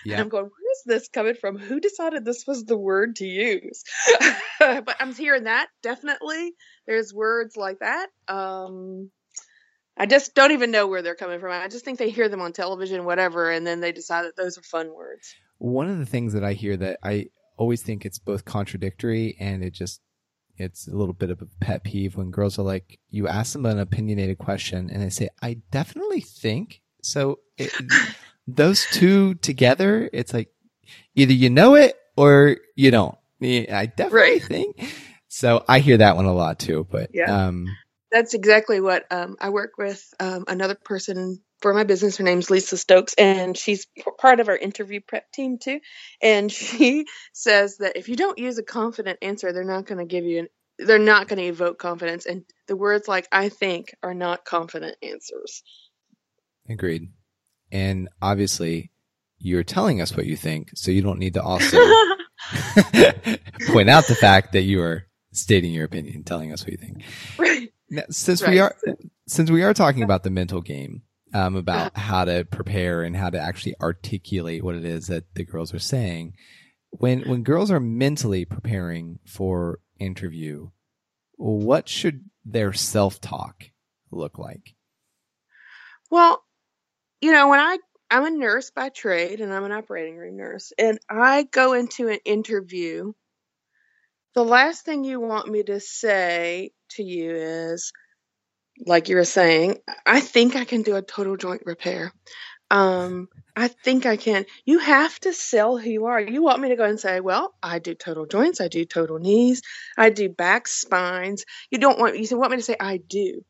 Yeah. 0.05 0.13
And 0.13 0.21
I'm 0.21 0.29
going, 0.29 0.43
where 0.43 0.71
is 0.73 0.83
this 0.85 1.09
coming 1.09 1.33
from? 1.33 1.57
Who 1.57 1.79
decided 1.79 2.23
this 2.23 2.45
was 2.45 2.63
the 2.63 2.77
word 2.77 3.15
to 3.17 3.25
use? 3.25 3.83
but 4.59 4.95
I'm 4.99 5.15
hearing 5.15 5.45
that 5.45 5.67
definitely. 5.81 6.53
There's 6.85 7.11
words 7.13 7.57
like 7.57 7.79
that. 7.79 8.07
Um, 8.27 9.09
I 9.97 10.05
just 10.05 10.35
don't 10.35 10.51
even 10.51 10.71
know 10.71 10.87
where 10.87 11.01
they're 11.01 11.15
coming 11.15 11.39
from. 11.39 11.51
I 11.51 11.67
just 11.67 11.85
think 11.85 11.97
they 11.97 12.11
hear 12.11 12.29
them 12.29 12.41
on 12.41 12.53
television, 12.53 13.05
whatever, 13.05 13.49
and 13.49 13.65
then 13.65 13.79
they 13.79 13.91
decide 13.91 14.25
that 14.25 14.35
those 14.35 14.57
are 14.57 14.63
fun 14.63 14.93
words. 14.93 15.33
One 15.57 15.89
of 15.89 15.97
the 15.97 16.05
things 16.05 16.33
that 16.33 16.43
I 16.43 16.53
hear 16.53 16.77
that 16.77 16.99
I 17.03 17.27
always 17.57 17.81
think 17.81 18.05
it's 18.05 18.19
both 18.19 18.45
contradictory 18.45 19.37
and 19.39 19.63
it 19.63 19.73
just 19.73 20.01
it's 20.57 20.87
a 20.87 20.95
little 20.95 21.13
bit 21.13 21.29
of 21.29 21.41
a 21.41 21.47
pet 21.59 21.83
peeve 21.83 22.15
when 22.15 22.31
girls 22.31 22.57
are 22.57 22.63
like, 22.63 22.99
you 23.09 23.27
ask 23.27 23.53
them 23.53 23.65
an 23.65 23.79
opinionated 23.79 24.37
question 24.37 24.89
and 24.91 25.01
they 25.01 25.09
say, 25.09 25.29
I 25.41 25.57
definitely 25.71 26.21
think. 26.21 26.81
So 27.01 27.39
it, 27.57 27.71
those 28.47 28.85
two 28.91 29.35
together, 29.35 30.09
it's 30.13 30.33
like 30.33 30.49
either 31.15 31.33
you 31.33 31.49
know 31.49 31.75
it 31.75 31.95
or 32.15 32.57
you 32.75 32.91
don't. 32.91 33.17
I 33.41 33.91
definitely 33.95 34.19
right. 34.19 34.43
think. 34.43 34.93
So 35.27 35.63
I 35.67 35.79
hear 35.79 35.97
that 35.97 36.15
one 36.15 36.25
a 36.25 36.33
lot 36.33 36.59
too, 36.59 36.87
but 36.89 37.09
yeah. 37.13 37.47
Um, 37.47 37.67
that's 38.11 38.33
exactly 38.33 38.79
what 38.79 39.05
um, 39.11 39.35
I 39.41 39.49
work 39.49 39.73
with 39.77 40.13
um, 40.19 40.45
another 40.47 40.75
person 40.75 41.41
for 41.61 41.73
my 41.73 41.83
business. 41.83 42.17
Her 42.17 42.23
name's 42.23 42.49
Lisa 42.49 42.77
Stokes, 42.77 43.13
and 43.17 43.57
she's 43.57 43.87
part 44.19 44.39
of 44.39 44.49
our 44.49 44.57
interview 44.57 44.99
prep 45.05 45.31
team 45.31 45.57
too. 45.57 45.79
And 46.21 46.51
she 46.51 47.05
says 47.33 47.77
that 47.77 47.97
if 47.97 48.09
you 48.09 48.15
don't 48.15 48.37
use 48.37 48.57
a 48.57 48.63
confident 48.63 49.19
answer, 49.21 49.51
they're 49.51 49.63
not 49.63 49.85
going 49.85 49.99
to 49.99 50.05
give 50.05 50.25
you 50.25 50.39
an 50.39 50.47
they're 50.77 50.99
not 50.99 51.29
going 51.29 51.39
to 51.39 51.45
evoke 51.45 51.79
confidence. 51.79 52.25
And 52.25 52.43
the 52.67 52.75
words 52.75 53.07
like 53.07 53.27
"I 53.31 53.49
think" 53.49 53.95
are 54.03 54.13
not 54.13 54.45
confident 54.45 54.97
answers. 55.01 55.63
Agreed. 56.67 57.09
And 57.71 58.09
obviously, 58.21 58.91
you're 59.37 59.63
telling 59.63 60.01
us 60.01 60.15
what 60.15 60.25
you 60.25 60.35
think, 60.35 60.71
so 60.75 60.91
you 60.91 61.01
don't 61.01 61.19
need 61.19 61.35
to 61.35 61.43
also 61.43 61.77
point 63.67 63.89
out 63.89 64.07
the 64.07 64.17
fact 64.19 64.53
that 64.53 64.63
you 64.63 64.81
are 64.81 65.05
stating 65.31 65.71
your 65.71 65.85
opinion, 65.85 66.23
telling 66.23 66.51
us 66.51 66.63
what 66.63 66.71
you 66.71 66.77
think. 66.77 67.03
Right. 67.37 67.69
Now, 67.89 68.03
since 68.09 68.41
right. 68.41 68.51
we 68.51 68.59
are 68.59 68.75
since 69.27 69.49
we 69.49 69.63
are 69.63 69.73
talking 69.73 70.03
about 70.03 70.23
the 70.23 70.29
mental 70.29 70.61
game, 70.61 71.03
um, 71.35 71.57
about 71.57 71.97
how 71.97 72.23
to 72.23 72.45
prepare 72.45 73.03
and 73.03 73.13
how 73.13 73.29
to 73.29 73.37
actually 73.37 73.75
articulate 73.81 74.63
what 74.63 74.75
it 74.75 74.85
is 74.85 75.07
that 75.07 75.25
the 75.35 75.43
girls 75.43 75.73
are 75.73 75.79
saying, 75.79 76.33
when 76.91 77.23
when 77.23 77.43
girls 77.43 77.71
are 77.71 77.79
mentally 77.81 78.45
preparing 78.45 79.19
for 79.25 79.81
interview, 79.99 80.69
what 81.33 81.89
should 81.89 82.23
their 82.45 82.71
self 82.71 83.19
talk 83.19 83.65
look 84.11 84.39
like? 84.39 84.75
Well, 86.09 86.41
you 87.19 87.33
know, 87.33 87.49
when 87.49 87.59
I 87.59 87.79
I'm 88.09 88.25
a 88.25 88.31
nurse 88.31 88.71
by 88.71 88.87
trade 88.87 89.41
and 89.41 89.53
I'm 89.53 89.65
an 89.65 89.73
operating 89.73 90.15
room 90.15 90.37
nurse, 90.37 90.71
and 90.79 90.99
I 91.09 91.43
go 91.43 91.73
into 91.73 92.07
an 92.07 92.19
interview, 92.23 93.11
the 94.35 94.45
last 94.45 94.85
thing 94.85 95.03
you 95.03 95.19
want 95.19 95.49
me 95.49 95.63
to 95.63 95.81
say 95.81 96.71
to 96.91 97.03
you 97.03 97.31
is, 97.31 97.91
like 98.85 99.09
you 99.09 99.15
were 99.15 99.25
saying, 99.25 99.77
I 100.05 100.19
think 100.19 100.55
I 100.55 100.65
can 100.65 100.81
do 100.81 100.95
a 100.95 101.01
total 101.01 101.37
joint 101.37 101.63
repair. 101.65 102.13
Um, 102.71 103.27
I 103.55 103.67
think 103.69 104.05
I 104.05 104.17
can. 104.17 104.45
You 104.65 104.79
have 104.79 105.19
to 105.21 105.33
sell 105.33 105.77
who 105.77 105.89
you 105.89 106.05
are. 106.07 106.19
You 106.21 106.43
want 106.43 106.61
me 106.61 106.69
to 106.69 106.75
go 106.75 106.85
and 106.85 106.99
say, 106.99 107.19
well, 107.21 107.53
I 107.63 107.79
do 107.79 107.95
total 107.95 108.25
joints, 108.25 108.61
I 108.61 108.67
do 108.67 108.85
total 108.85 109.19
knees, 109.19 109.61
I 109.97 110.09
do 110.09 110.29
back 110.29 110.67
spines. 110.67 111.45
You 111.71 111.79
don't 111.79 111.99
want 111.99 112.17
you 112.19 112.37
want 112.37 112.51
me 112.51 112.57
to 112.57 112.63
say 112.63 112.75
I 112.79 112.97
do. 112.97 113.43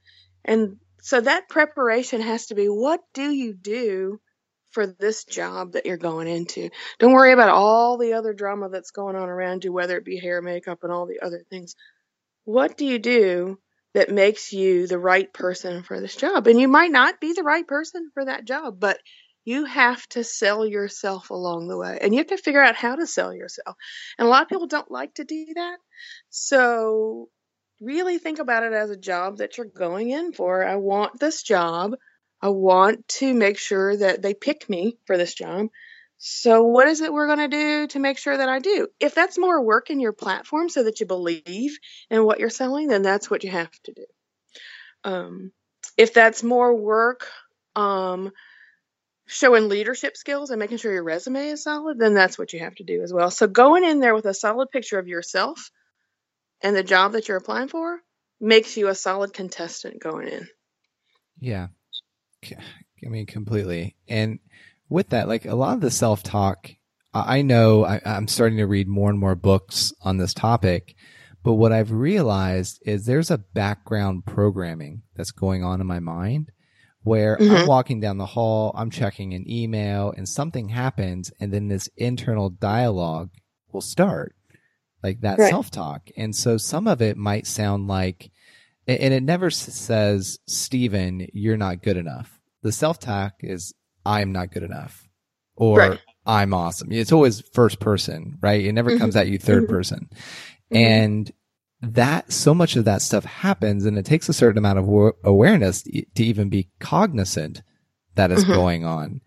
And 0.45 0.77
So 1.01 1.21
that 1.21 1.49
preparation 1.49 2.21
has 2.21 2.47
to 2.47 2.55
be 2.55 2.67
what 2.67 3.01
do 3.13 3.31
you 3.31 3.53
do 3.53 4.19
for 4.71 4.85
this 4.87 5.25
job 5.25 5.73
that 5.73 5.85
you're 5.85 5.97
going 5.97 6.27
into? 6.27 6.69
Don't 6.99 7.13
worry 7.13 7.31
about 7.33 7.49
all 7.49 7.97
the 7.97 8.13
other 8.13 8.33
drama 8.33 8.69
that's 8.69 8.91
going 8.91 9.15
on 9.15 9.29
around 9.29 9.63
you, 9.63 9.73
whether 9.73 9.97
it 9.97 10.05
be 10.05 10.19
hair, 10.19 10.41
makeup, 10.41 10.79
and 10.83 10.91
all 10.91 11.07
the 11.07 11.21
other 11.25 11.43
things. 11.49 11.75
What 12.45 12.77
do 12.77 12.85
you 12.85 12.99
do 12.99 13.59
that 13.95 14.11
makes 14.11 14.53
you 14.53 14.87
the 14.87 14.99
right 14.99 15.31
person 15.33 15.83
for 15.83 15.99
this 15.99 16.15
job? 16.15 16.47
And 16.47 16.59
you 16.59 16.67
might 16.67 16.91
not 16.91 17.19
be 17.19 17.33
the 17.33 17.43
right 17.43 17.65
person 17.67 18.11
for 18.13 18.25
that 18.25 18.45
job, 18.45 18.79
but 18.79 18.99
you 19.45 19.65
have 19.65 20.05
to 20.09 20.23
sell 20.23 20.65
yourself 20.65 21.29
along 21.29 21.67
the 21.67 21.77
way 21.77 21.99
and 22.01 22.13
you 22.13 22.17
have 22.19 22.27
to 22.27 22.37
figure 22.37 22.61
out 22.61 22.75
how 22.75 22.95
to 22.95 23.07
sell 23.07 23.33
yourself. 23.33 23.75
And 24.17 24.27
a 24.27 24.29
lot 24.29 24.43
of 24.43 24.49
people 24.49 24.67
don't 24.67 24.91
like 24.91 25.13
to 25.15 25.23
do 25.23 25.45
that. 25.55 25.77
So 26.29 27.29
really 27.79 28.17
think 28.17 28.39
about 28.39 28.63
it 28.63 28.73
as 28.73 28.89
a 28.89 28.97
job 28.97 29.37
that 29.37 29.57
you're 29.57 29.65
going 29.65 30.09
in 30.09 30.33
for. 30.33 30.65
I 30.65 30.75
want 30.75 31.19
this 31.19 31.43
job. 31.43 31.95
I 32.41 32.49
want 32.49 33.07
to 33.19 33.33
make 33.33 33.57
sure 33.57 33.95
that 33.95 34.21
they 34.21 34.33
pick 34.33 34.69
me 34.69 34.97
for 35.05 35.17
this 35.17 35.33
job. 35.33 35.67
So, 36.17 36.63
what 36.63 36.87
is 36.87 37.01
it 37.01 37.13
we're 37.13 37.27
going 37.27 37.49
to 37.49 37.57
do 37.57 37.87
to 37.87 37.99
make 37.99 38.17
sure 38.17 38.35
that 38.35 38.49
I 38.49 38.59
do? 38.59 38.87
If 38.99 39.13
that's 39.13 39.37
more 39.37 39.61
work 39.61 39.89
in 39.89 39.99
your 39.99 40.13
platform 40.13 40.69
so 40.69 40.83
that 40.83 40.99
you 40.99 41.05
believe 41.05 41.77
in 42.09 42.23
what 42.23 42.39
you're 42.39 42.49
selling, 42.49 42.87
then 42.87 43.01
that's 43.01 43.29
what 43.29 43.43
you 43.43 43.51
have 43.51 43.71
to 43.83 43.93
do. 43.93 44.05
Um, 45.03 45.51
if 45.97 46.13
that's 46.13 46.41
more 46.41 46.75
work 46.75 47.27
um, 47.75 48.31
showing 49.27 49.69
leadership 49.69 50.15
skills 50.17 50.49
and 50.49 50.59
making 50.59 50.77
sure 50.77 50.93
your 50.93 51.03
resume 51.03 51.49
is 51.49 51.63
solid, 51.63 51.99
then 51.99 52.13
that's 52.13 52.37
what 52.37 52.53
you 52.53 52.59
have 52.59 52.75
to 52.75 52.83
do 52.83 53.01
as 53.03 53.13
well. 53.13 53.29
So, 53.29 53.47
going 53.47 53.83
in 53.83 53.99
there 53.99 54.15
with 54.15 54.25
a 54.25 54.33
solid 54.33 54.71
picture 54.71 54.99
of 54.99 55.07
yourself 55.07 55.69
and 56.61 56.75
the 56.75 56.83
job 56.83 57.11
that 57.11 57.27
you're 57.27 57.37
applying 57.37 57.67
for 57.67 57.99
makes 58.39 58.77
you 58.77 58.87
a 58.87 58.95
solid 58.95 59.33
contestant 59.33 60.01
going 60.01 60.27
in. 60.27 60.47
Yeah. 61.39 61.67
I 62.51 63.09
mean, 63.09 63.25
completely. 63.25 63.95
And 64.07 64.39
with 64.95 65.09
that, 65.09 65.27
like 65.27 65.45
a 65.45 65.55
lot 65.55 65.75
of 65.75 65.81
the 65.81 65.91
self 65.91 66.23
talk, 66.23 66.71
I 67.13 67.43
know 67.43 67.85
I, 67.85 68.01
I'm 68.03 68.27
starting 68.27 68.57
to 68.57 68.65
read 68.65 68.87
more 68.87 69.09
and 69.09 69.19
more 69.19 69.35
books 69.35 69.93
on 70.01 70.17
this 70.17 70.33
topic, 70.33 70.95
but 71.43 71.53
what 71.53 71.71
I've 71.71 71.91
realized 71.91 72.81
is 72.85 73.05
there's 73.05 73.29
a 73.29 73.37
background 73.37 74.25
programming 74.25 75.03
that's 75.15 75.31
going 75.31 75.63
on 75.63 75.79
in 75.79 75.87
my 75.87 75.99
mind 75.99 76.51
where 77.03 77.37
mm-hmm. 77.37 77.55
I'm 77.55 77.67
walking 77.67 77.99
down 77.99 78.17
the 78.17 78.25
hall, 78.25 78.73
I'm 78.75 78.89
checking 78.89 79.33
an 79.33 79.49
email 79.49 80.11
and 80.17 80.27
something 80.27 80.69
happens 80.69 81.31
and 81.39 81.53
then 81.53 81.67
this 81.67 81.87
internal 81.97 82.49
dialogue 82.49 83.29
will 83.71 83.81
start 83.81 84.35
like 85.03 85.21
that 85.21 85.37
right. 85.37 85.49
self 85.51 85.69
talk. 85.69 86.09
And 86.17 86.35
so 86.35 86.57
some 86.57 86.87
of 86.87 87.01
it 87.01 87.15
might 87.15 87.45
sound 87.45 87.87
like, 87.87 88.31
and 88.87 89.13
it 89.13 89.23
never 89.23 89.51
says, 89.51 90.39
Stephen, 90.47 91.27
you're 91.33 91.57
not 91.57 91.83
good 91.83 91.97
enough. 91.97 92.39
The 92.63 92.71
self 92.71 92.97
talk 92.99 93.33
is, 93.41 93.73
I'm 94.05 94.31
not 94.31 94.51
good 94.51 94.63
enough 94.63 95.07
or 95.55 95.77
right. 95.77 95.99
I'm 96.25 96.53
awesome. 96.53 96.91
It's 96.91 97.11
always 97.11 97.41
first 97.53 97.79
person, 97.79 98.37
right? 98.41 98.63
It 98.63 98.73
never 98.73 98.91
mm-hmm. 98.91 98.99
comes 98.99 99.15
at 99.15 99.27
you 99.27 99.39
3rd 99.39 99.63
mm-hmm. 99.63 99.65
person. 99.65 100.09
Mm-hmm. 100.71 100.77
And 100.77 101.31
that 101.81 102.31
so 102.31 102.53
much 102.53 102.75
of 102.75 102.85
that 102.85 103.01
stuff 103.01 103.25
happens 103.25 103.85
and 103.85 103.97
it 103.97 104.05
takes 104.05 104.27
a 104.27 104.33
certain 104.33 104.57
amount 104.57 104.79
of 104.79 105.13
awareness 105.23 105.83
to 105.83 106.23
even 106.23 106.49
be 106.49 106.69
cognizant 106.79 107.61
that 108.15 108.31
is 108.31 108.43
mm-hmm. 108.43 108.53
going 108.53 108.85
on. 108.85 109.21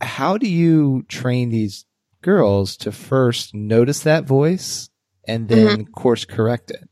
How 0.00 0.36
do 0.36 0.48
you 0.48 1.04
train 1.08 1.50
these 1.50 1.86
girls 2.22 2.76
to 2.78 2.92
first 2.92 3.54
notice 3.54 4.00
that 4.00 4.24
voice 4.24 4.90
and 5.26 5.48
then 5.48 5.66
mm-hmm. 5.66 5.92
course 5.92 6.24
correct 6.24 6.70
it? 6.70 6.88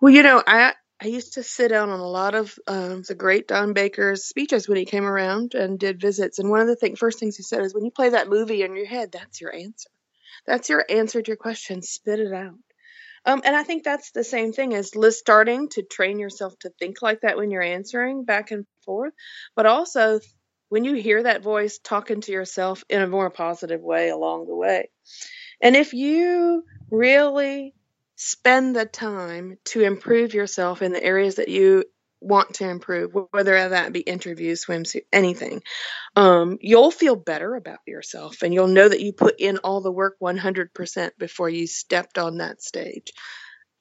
Well, 0.00 0.12
you 0.12 0.22
know, 0.22 0.42
I 0.46 0.74
I 1.00 1.08
used 1.08 1.34
to 1.34 1.42
sit 1.42 1.68
down 1.68 1.90
on 1.90 2.00
a 2.00 2.08
lot 2.08 2.34
of 2.34 2.58
um, 2.66 3.02
the 3.06 3.14
great 3.14 3.46
Don 3.46 3.74
Baker's 3.74 4.24
speeches 4.24 4.66
when 4.66 4.78
he 4.78 4.86
came 4.86 5.04
around 5.04 5.54
and 5.54 5.78
did 5.78 6.00
visits. 6.00 6.38
And 6.38 6.48
one 6.48 6.60
of 6.60 6.68
the 6.68 6.76
thing, 6.76 6.96
first 6.96 7.18
things 7.18 7.36
he 7.36 7.42
said 7.42 7.62
is, 7.62 7.74
when 7.74 7.84
you 7.84 7.90
play 7.90 8.10
that 8.10 8.28
movie 8.28 8.62
in 8.62 8.74
your 8.74 8.86
head, 8.86 9.12
that's 9.12 9.40
your 9.40 9.54
answer. 9.54 9.90
That's 10.46 10.68
your 10.68 10.84
answer 10.88 11.20
to 11.20 11.28
your 11.28 11.36
question. 11.36 11.82
Spit 11.82 12.20
it 12.20 12.32
out. 12.32 12.58
Um, 13.26 13.42
and 13.44 13.56
I 13.56 13.64
think 13.64 13.82
that's 13.82 14.12
the 14.12 14.24
same 14.24 14.52
thing 14.52 14.72
as 14.72 14.94
list 14.94 15.18
starting 15.18 15.68
to 15.70 15.82
train 15.82 16.18
yourself 16.18 16.56
to 16.60 16.70
think 16.78 17.02
like 17.02 17.22
that 17.22 17.36
when 17.36 17.50
you're 17.50 17.60
answering 17.60 18.24
back 18.24 18.52
and 18.52 18.66
forth, 18.84 19.12
but 19.56 19.66
also 19.66 20.20
when 20.68 20.84
you 20.84 20.94
hear 20.94 21.24
that 21.24 21.42
voice 21.42 21.78
talking 21.78 22.20
to 22.22 22.32
yourself 22.32 22.84
in 22.88 23.02
a 23.02 23.08
more 23.08 23.30
positive 23.30 23.82
way 23.82 24.10
along 24.10 24.46
the 24.46 24.54
way. 24.54 24.90
And 25.60 25.74
if 25.74 25.92
you 25.92 26.64
really 26.90 27.74
spend 28.16 28.74
the 28.74 28.86
time 28.86 29.58
to 29.66 29.82
improve 29.82 30.34
yourself 30.34 30.82
in 30.82 30.92
the 30.92 31.02
areas 31.02 31.36
that 31.36 31.48
you 31.48 31.84
want 32.20 32.54
to 32.54 32.68
improve, 32.68 33.12
whether 33.30 33.68
that 33.68 33.92
be 33.92 34.00
interviews, 34.00 34.64
swimsuit, 34.64 35.02
anything, 35.12 35.62
um, 36.16 36.58
you'll 36.60 36.90
feel 36.90 37.14
better 37.14 37.54
about 37.54 37.78
yourself 37.86 38.42
and 38.42 38.52
you'll 38.52 38.68
know 38.68 38.88
that 38.88 39.00
you 39.00 39.12
put 39.12 39.38
in 39.38 39.58
all 39.58 39.80
the 39.80 39.92
work 39.92 40.16
100% 40.20 41.10
before 41.18 41.48
you 41.48 41.66
stepped 41.66 42.18
on 42.18 42.38
that 42.38 42.62
stage. 42.62 43.12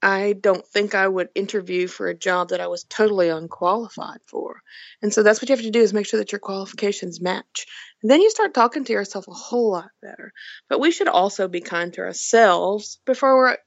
I 0.02 0.34
don't 0.34 0.66
think 0.68 0.94
I 0.94 1.08
would 1.08 1.30
interview 1.34 1.88
for 1.88 2.08
a 2.08 2.18
job 2.18 2.50
that 2.50 2.62
I 2.62 2.68
was 2.68 2.84
totally 2.84 3.30
unqualified 3.30 4.20
for. 4.28 4.62
And 5.02 5.12
so 5.12 5.24
that's 5.24 5.42
what 5.42 5.50
you 5.50 5.56
have 5.56 5.66
to 5.66 5.72
do 5.72 5.80
is 5.80 5.94
make 5.94 6.06
sure 6.06 6.20
that 6.20 6.32
your 6.32 6.40
qualifications 6.40 7.22
match. 7.22 7.66
And 8.04 8.12
then 8.12 8.22
you 8.22 8.30
start 8.30 8.54
talking 8.54 8.84
to 8.84 8.94
yourself 8.94 9.28
a 9.28 9.34
whole 9.34 9.72
lot 9.72 9.90
better. 10.04 10.32
But 10.70 10.80
we 10.80 10.92
should 10.92 11.08
also 11.08 11.48
be 11.48 11.62
kind 11.62 11.92
to 11.94 12.02
ourselves 12.02 13.00
before 13.06 13.36
we're 13.36 13.58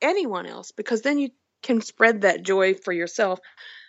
anyone 0.00 0.46
else 0.46 0.72
because 0.72 1.02
then 1.02 1.18
you 1.18 1.30
can 1.62 1.80
spread 1.80 2.22
that 2.22 2.42
joy 2.42 2.74
for 2.74 2.92
yourself 2.92 3.40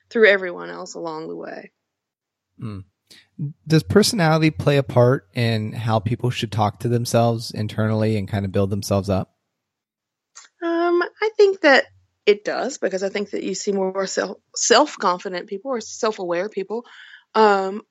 through 0.09 0.27
everyone 0.27 0.69
else 0.69 0.93
along 0.93 1.27
the 1.27 1.35
way. 1.35 1.71
Mm. 2.61 2.83
Does 3.67 3.83
personality 3.83 4.51
play 4.51 4.77
a 4.77 4.83
part 4.83 5.27
in 5.33 5.71
how 5.71 5.99
people 5.99 6.29
should 6.29 6.51
talk 6.51 6.79
to 6.79 6.87
themselves 6.87 7.51
internally 7.51 8.17
and 8.17 8.27
kind 8.27 8.45
of 8.45 8.51
build 8.51 8.69
themselves 8.69 9.09
up? 9.09 9.35
Um, 10.63 11.03
I 11.21 11.29
think 11.37 11.61
that 11.61 11.85
it 12.25 12.43
does 12.43 12.77
because 12.77 13.03
I 13.03 13.09
think 13.09 13.31
that 13.31 13.43
you 13.43 13.53
see 13.53 13.71
more 13.71 14.07
self 14.07 14.37
self 14.55 14.97
confident 14.97 15.47
people 15.47 15.71
or 15.71 15.81
self 15.81 16.19
aware 16.19 16.49
people, 16.49 16.85
um, 17.35 17.83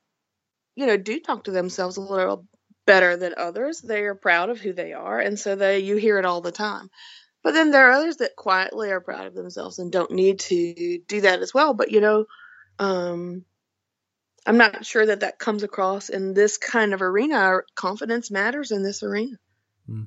you 0.75 0.87
know, 0.87 0.96
do 0.96 1.20
talk 1.20 1.44
to 1.44 1.52
themselves 1.52 1.96
a 1.96 2.02
little 2.02 2.46
better 2.87 3.16
than 3.16 3.35
others. 3.37 3.80
They 3.80 4.02
are 4.02 4.14
proud 4.14 4.50
of 4.50 4.61
who 4.61 4.73
they 4.73 4.92
are, 4.92 5.18
and 5.18 5.38
so 5.38 5.54
they 5.54 5.78
you 5.78 5.96
hear 5.96 6.18
it 6.18 6.26
all 6.26 6.40
the 6.40 6.52
time. 6.52 6.90
But 7.47 7.55
then 7.55 7.71
there 7.71 7.88
are 7.88 7.93
others 7.93 8.17
that 8.17 8.35
quietly 8.35 8.91
are 8.91 9.00
proud 9.00 9.26
of 9.26 9.35
themselves 9.37 9.79
and 9.79 9.93
don't 9.93 10.11
need 10.11 10.41
to 10.41 10.99
do 11.07 11.21
that 11.21 11.43
as 11.43 11.55
well. 11.55 11.75
But 11.75 11.93
you 11.93 12.00
know, 12.00 12.25
um, 12.81 13.45
I'm 14.45 14.57
not 14.57 14.85
sure 14.85 15.07
that 15.07 15.21
that 15.21 15.38
comes 15.38 15.62
across 15.62 16.09
in 16.09 16.35
this 16.35 16.59
kind 16.59 16.93
of 16.93 17.03
arena. 17.03 17.61
Confidence 17.76 18.33
matters 18.33 18.73
in 18.73 18.83
this 18.83 19.05
arena. 19.05 19.37
Hmm. 19.87 20.03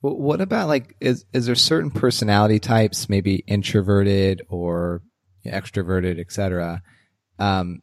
What 0.00 0.40
about 0.40 0.68
like 0.68 0.96
is 1.02 1.26
is 1.34 1.44
there 1.44 1.54
certain 1.54 1.90
personality 1.90 2.60
types, 2.60 3.10
maybe 3.10 3.44
introverted 3.46 4.40
or 4.48 5.02
extroverted, 5.44 6.18
etc. 6.18 6.80
Um, 7.38 7.82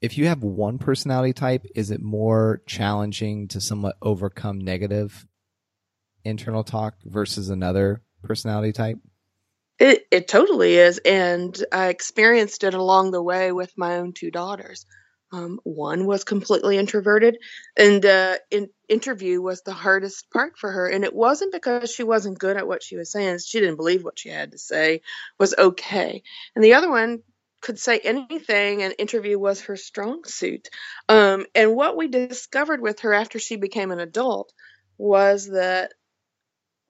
if 0.00 0.18
you 0.18 0.26
have 0.26 0.42
one 0.42 0.78
personality 0.78 1.32
type, 1.32 1.64
is 1.76 1.92
it 1.92 2.02
more 2.02 2.60
challenging 2.66 3.46
to 3.46 3.60
somewhat 3.60 3.94
overcome 4.02 4.58
negative 4.58 5.28
internal 6.24 6.64
talk 6.64 6.94
versus 7.04 7.50
another 7.50 8.02
personality 8.22 8.72
type? 8.72 8.98
It 9.78 10.04
it 10.10 10.28
totally 10.28 10.76
is, 10.76 10.98
and 10.98 11.56
I 11.72 11.88
experienced 11.88 12.64
it 12.64 12.74
along 12.74 13.10
the 13.10 13.22
way 13.22 13.50
with 13.50 13.72
my 13.76 13.96
own 13.96 14.12
two 14.12 14.30
daughters. 14.30 14.84
Um, 15.32 15.60
one 15.62 16.06
was 16.06 16.24
completely 16.24 16.76
introverted, 16.76 17.38
and 17.76 18.04
uh, 18.04 18.36
in, 18.50 18.68
interview 18.88 19.40
was 19.40 19.62
the 19.62 19.72
hardest 19.72 20.30
part 20.30 20.58
for 20.58 20.70
her. 20.70 20.88
And 20.88 21.04
it 21.04 21.14
wasn't 21.14 21.52
because 21.52 21.90
she 21.94 22.02
wasn't 22.02 22.38
good 22.38 22.56
at 22.56 22.66
what 22.66 22.82
she 22.82 22.96
was 22.96 23.12
saying; 23.12 23.38
she 23.38 23.60
didn't 23.60 23.76
believe 23.76 24.04
what 24.04 24.18
she 24.18 24.28
had 24.28 24.52
to 24.52 24.58
say 24.58 25.00
was 25.38 25.54
okay. 25.56 26.22
And 26.54 26.64
the 26.64 26.74
other 26.74 26.90
one 26.90 27.22
could 27.62 27.78
say 27.78 28.00
anything, 28.00 28.82
and 28.82 28.94
interview 28.98 29.38
was 29.38 29.62
her 29.62 29.76
strong 29.76 30.24
suit. 30.24 30.68
Um, 31.08 31.46
and 31.54 31.74
what 31.74 31.96
we 31.96 32.08
discovered 32.08 32.80
with 32.80 33.00
her 33.00 33.14
after 33.14 33.38
she 33.38 33.56
became 33.56 33.92
an 33.92 34.00
adult 34.00 34.52
was 34.98 35.46
that 35.46 35.92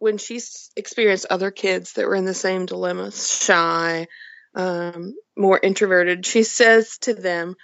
when 0.00 0.18
she 0.18 0.40
experienced 0.76 1.26
other 1.30 1.50
kids 1.50 1.92
that 1.92 2.06
were 2.06 2.16
in 2.16 2.24
the 2.24 2.34
same 2.34 2.66
dilemma, 2.66 3.12
shy, 3.12 4.08
um, 4.54 5.14
more 5.36 5.60
introverted, 5.62 6.26
she 6.26 6.42
says 6.42 6.98
to 6.98 7.14
them, 7.14 7.54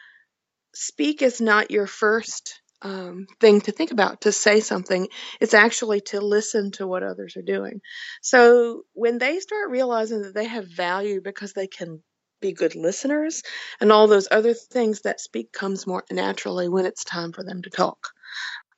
Speak 0.74 1.22
is 1.22 1.40
not 1.40 1.70
your 1.70 1.86
first 1.86 2.60
um, 2.82 3.26
thing 3.40 3.62
to 3.62 3.72
think 3.72 3.90
about 3.90 4.20
to 4.20 4.32
say 4.32 4.60
something. 4.60 5.08
It's 5.40 5.54
actually 5.54 6.02
to 6.02 6.20
listen 6.20 6.72
to 6.72 6.86
what 6.86 7.02
others 7.02 7.38
are 7.38 7.42
doing. 7.42 7.80
So 8.20 8.82
when 8.92 9.16
they 9.16 9.40
start 9.40 9.70
realizing 9.70 10.20
that 10.22 10.34
they 10.34 10.44
have 10.44 10.68
value 10.68 11.22
because 11.22 11.54
they 11.54 11.66
can 11.66 12.02
be 12.42 12.52
good 12.52 12.74
listeners 12.74 13.42
and 13.80 13.90
all 13.90 14.08
those 14.08 14.28
other 14.30 14.52
things, 14.52 15.00
that 15.00 15.20
speak 15.20 15.52
comes 15.52 15.86
more 15.86 16.04
naturally 16.12 16.68
when 16.68 16.84
it's 16.84 17.02
time 17.02 17.32
for 17.32 17.42
them 17.42 17.62
to 17.62 17.70
talk. 17.70 18.08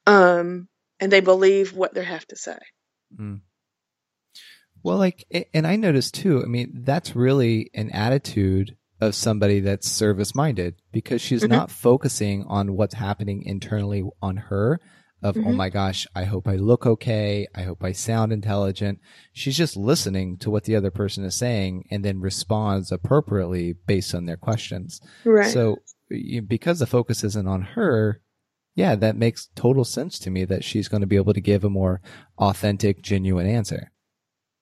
Um, 0.06 0.68
and 1.00 1.10
they 1.10 1.20
believe 1.20 1.72
what 1.72 1.92
they 1.92 2.04
have 2.04 2.26
to 2.28 2.36
say. 2.36 2.58
Mm. 3.18 3.40
Well, 4.82 4.98
like, 4.98 5.24
and 5.54 5.66
I 5.66 5.76
noticed 5.76 6.14
too, 6.14 6.42
I 6.42 6.46
mean, 6.46 6.82
that's 6.84 7.16
really 7.16 7.70
an 7.74 7.90
attitude 7.90 8.76
of 9.00 9.14
somebody 9.14 9.60
that's 9.60 9.88
service 9.88 10.34
minded 10.34 10.74
because 10.92 11.20
she's 11.20 11.44
Mhm. 11.44 11.50
not 11.50 11.70
focusing 11.70 12.44
on 12.44 12.74
what's 12.76 12.94
happening 12.94 13.42
internally 13.44 14.02
on 14.20 14.36
her 14.36 14.80
of, 15.22 15.36
oh 15.36 15.40
Mhm. 15.40 15.56
my 15.56 15.68
gosh, 15.68 16.06
I 16.14 16.24
hope 16.24 16.46
I 16.48 16.56
look 16.56 16.86
okay. 16.86 17.46
I 17.54 17.62
hope 17.62 17.82
I 17.82 17.92
sound 17.92 18.32
intelligent. 18.32 18.98
She's 19.32 19.56
just 19.56 19.76
listening 19.76 20.36
to 20.38 20.50
what 20.50 20.64
the 20.64 20.76
other 20.76 20.90
person 20.92 21.24
is 21.24 21.34
saying 21.34 21.86
and 21.90 22.04
then 22.04 22.20
responds 22.20 22.90
appropriately 22.92 23.74
based 23.86 24.14
on 24.14 24.26
their 24.26 24.36
questions. 24.36 25.00
Right. 25.24 25.50
So 25.52 25.78
because 26.46 26.78
the 26.78 26.86
focus 26.86 27.22
isn't 27.24 27.48
on 27.48 27.62
her, 27.74 28.20
yeah, 28.74 28.94
that 28.94 29.16
makes 29.16 29.48
total 29.56 29.84
sense 29.84 30.18
to 30.20 30.30
me 30.30 30.44
that 30.44 30.62
she's 30.64 30.86
going 30.88 31.00
to 31.00 31.06
be 31.06 31.16
able 31.16 31.34
to 31.34 31.40
give 31.40 31.64
a 31.64 31.70
more 31.70 32.00
authentic, 32.38 33.02
genuine 33.02 33.46
answer. 33.46 33.90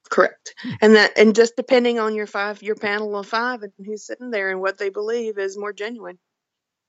Correct. 0.09 0.55
And 0.81 0.95
that 0.97 1.19
and 1.19 1.35
just 1.35 1.57
depending 1.57 1.99
on 1.99 2.15
your 2.15 2.27
five 2.27 2.63
your 2.63 2.77
panel 2.77 3.17
of 3.17 3.27
five 3.27 3.63
and 3.63 3.73
who's 3.85 4.07
sitting 4.07 4.31
there 4.31 4.51
and 4.51 4.61
what 4.61 4.79
they 4.79 4.91
believe 4.91 5.39
is 5.39 5.59
more 5.59 5.73
genuine. 5.73 6.19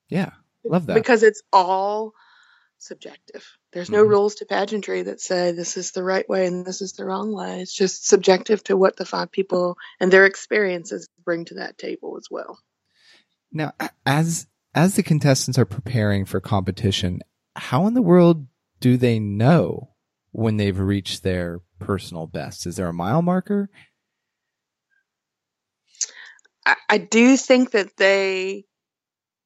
Yeah. 0.09 0.31
Love 0.63 0.85
that. 0.87 0.95
Because 0.95 1.23
it's 1.23 1.41
all 1.53 2.13
subjective. 2.79 3.45
There's 3.73 3.89
no 3.89 4.05
Mhm. 4.05 4.09
rules 4.09 4.35
to 4.35 4.45
pageantry 4.45 5.03
that 5.03 5.21
say 5.21 5.51
this 5.51 5.77
is 5.77 5.91
the 5.91 6.03
right 6.03 6.27
way 6.29 6.45
and 6.45 6.65
this 6.65 6.81
is 6.81 6.93
the 6.93 7.05
wrong 7.05 7.33
way. 7.33 7.61
It's 7.61 7.73
just 7.73 8.07
subjective 8.07 8.63
to 8.65 8.77
what 8.77 8.97
the 8.97 9.05
five 9.05 9.31
people 9.31 9.77
and 9.99 10.11
their 10.11 10.25
experiences 10.25 11.09
bring 11.23 11.45
to 11.45 11.55
that 11.55 11.77
table 11.77 12.17
as 12.17 12.27
well. 12.29 12.59
Now, 13.51 13.73
as 14.05 14.47
as 14.75 14.95
the 14.95 15.03
contestants 15.03 15.57
are 15.57 15.65
preparing 15.65 16.25
for 16.25 16.39
competition, 16.39 17.21
how 17.55 17.87
in 17.87 17.93
the 17.95 18.01
world 18.01 18.47
do 18.79 18.97
they 18.97 19.19
know 19.19 19.95
when 20.31 20.57
they've 20.57 20.77
reached 20.77 21.23
their 21.23 21.61
personal 21.79 22.27
best? 22.27 22.65
Is 22.65 22.75
there 22.75 22.87
a 22.87 22.93
mile 22.93 23.21
marker? 23.21 23.69
I, 26.65 26.75
I 26.89 26.97
do 26.97 27.37
think 27.37 27.71
that 27.71 27.95
they 27.97 28.65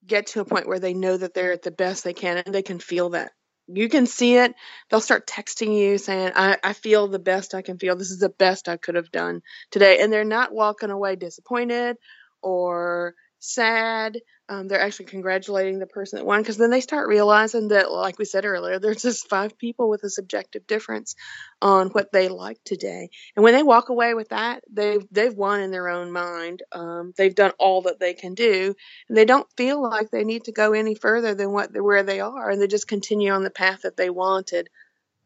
get 0.06 0.28
to 0.28 0.42
a 0.42 0.46
point 0.46 0.68
where 0.68 0.80
they 0.80 0.94
know 0.94 1.16
that 1.16 1.34
they're 1.34 1.54
at 1.54 1.62
the 1.62 1.72
best 1.72 2.04
they 2.04 2.14
can 2.14 2.38
and 2.38 2.54
they 2.54 2.64
can 2.64 2.80
feel 2.80 3.10
that. 3.12 3.32
You 3.68 3.88
can 3.88 4.08
see 4.08 4.36
it. 4.38 4.54
They'll 4.90 5.00
start 5.00 5.28
texting 5.28 5.78
you 5.78 5.98
saying, 5.98 6.32
I, 6.36 6.58
I 6.64 6.74
feel 6.74 7.08
the 7.08 7.20
best 7.20 7.54
I 7.54 7.62
can 7.62 7.78
feel. 7.78 7.96
This 7.96 8.12
is 8.12 8.20
the 8.20 8.30
best 8.30 8.68
I 8.68 8.78
could 8.78 8.96
have 8.96 9.12
done 9.12 9.42
today. 9.70 10.00
And 10.02 10.12
they're 10.12 10.26
not 10.26 10.54
walking 10.54 10.90
away 10.90 11.16
disappointed 11.16 11.98
or 12.42 13.14
sad. 13.40 14.20
Um, 14.52 14.68
they're 14.68 14.82
actually 14.82 15.06
congratulating 15.06 15.80
the 15.80 15.88
person 15.88 16.18
that 16.18 16.26
won 16.26 16.42
because 16.42 16.58
then 16.58 16.72
they 16.72 16.82
start 16.82 17.08
realizing 17.08 17.70
that, 17.70 17.90
like 17.90 18.20
we 18.20 18.26
said 18.26 18.44
earlier, 18.44 18.80
there's 18.80 19.02
just 19.02 19.30
five 19.30 19.58
people 19.58 19.90
with 19.90 20.04
a 20.04 20.10
subjective 20.10 20.68
difference 20.68 21.16
on 21.62 21.88
what 21.88 22.12
they 22.12 22.28
like 22.28 22.62
today. 22.66 23.12
And 23.34 23.46
when 23.46 23.54
they 23.54 23.64
walk 23.64 23.88
away 23.88 24.14
with 24.14 24.28
that, 24.30 24.62
they've 24.70 25.06
they've 25.10 25.34
won 25.34 25.62
in 25.62 25.72
their 25.72 25.88
own 25.88 26.12
mind. 26.12 26.64
Um, 26.74 27.14
they've 27.16 27.34
done 27.34 27.54
all 27.60 27.84
that 27.84 28.02
they 28.02 28.14
can 28.14 28.34
do, 28.34 28.76
and 29.08 29.18
they 29.18 29.24
don't 29.24 29.48
feel 29.56 29.82
like 29.82 30.12
they 30.12 30.26
need 30.26 30.44
to 30.44 30.52
go 30.52 30.74
any 30.74 30.96
further 30.96 31.34
than 31.34 31.54
what 31.54 31.72
where 31.74 32.04
they 32.04 32.20
are, 32.20 32.50
and 32.50 32.62
they 32.62 32.68
just 32.68 32.90
continue 32.90 33.32
on 33.32 33.46
the 33.46 33.52
path 33.52 33.84
that 33.84 33.96
they 33.96 34.10
wanted. 34.10 34.70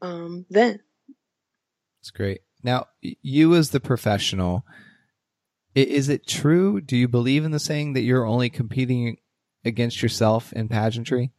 Um, 0.04 0.46
then 0.52 0.82
It's 2.00 2.12
great. 2.12 2.42
Now, 2.62 2.90
you 3.02 3.56
as 3.56 3.72
the 3.72 3.80
professional, 3.80 4.68
is 5.76 6.10
it 6.10 6.26
true? 6.26 6.82
Do 6.82 6.96
you 6.96 7.08
believe 7.08 7.44
in 7.44 7.52
the 7.52 7.60
saying 7.60 7.94
that 7.94 8.02
you're 8.02 8.26
only 8.26 8.50
competing 8.50 9.18
against 9.64 10.02
yourself 10.02 10.54
in 10.54 10.70
pageantry? 10.70 11.32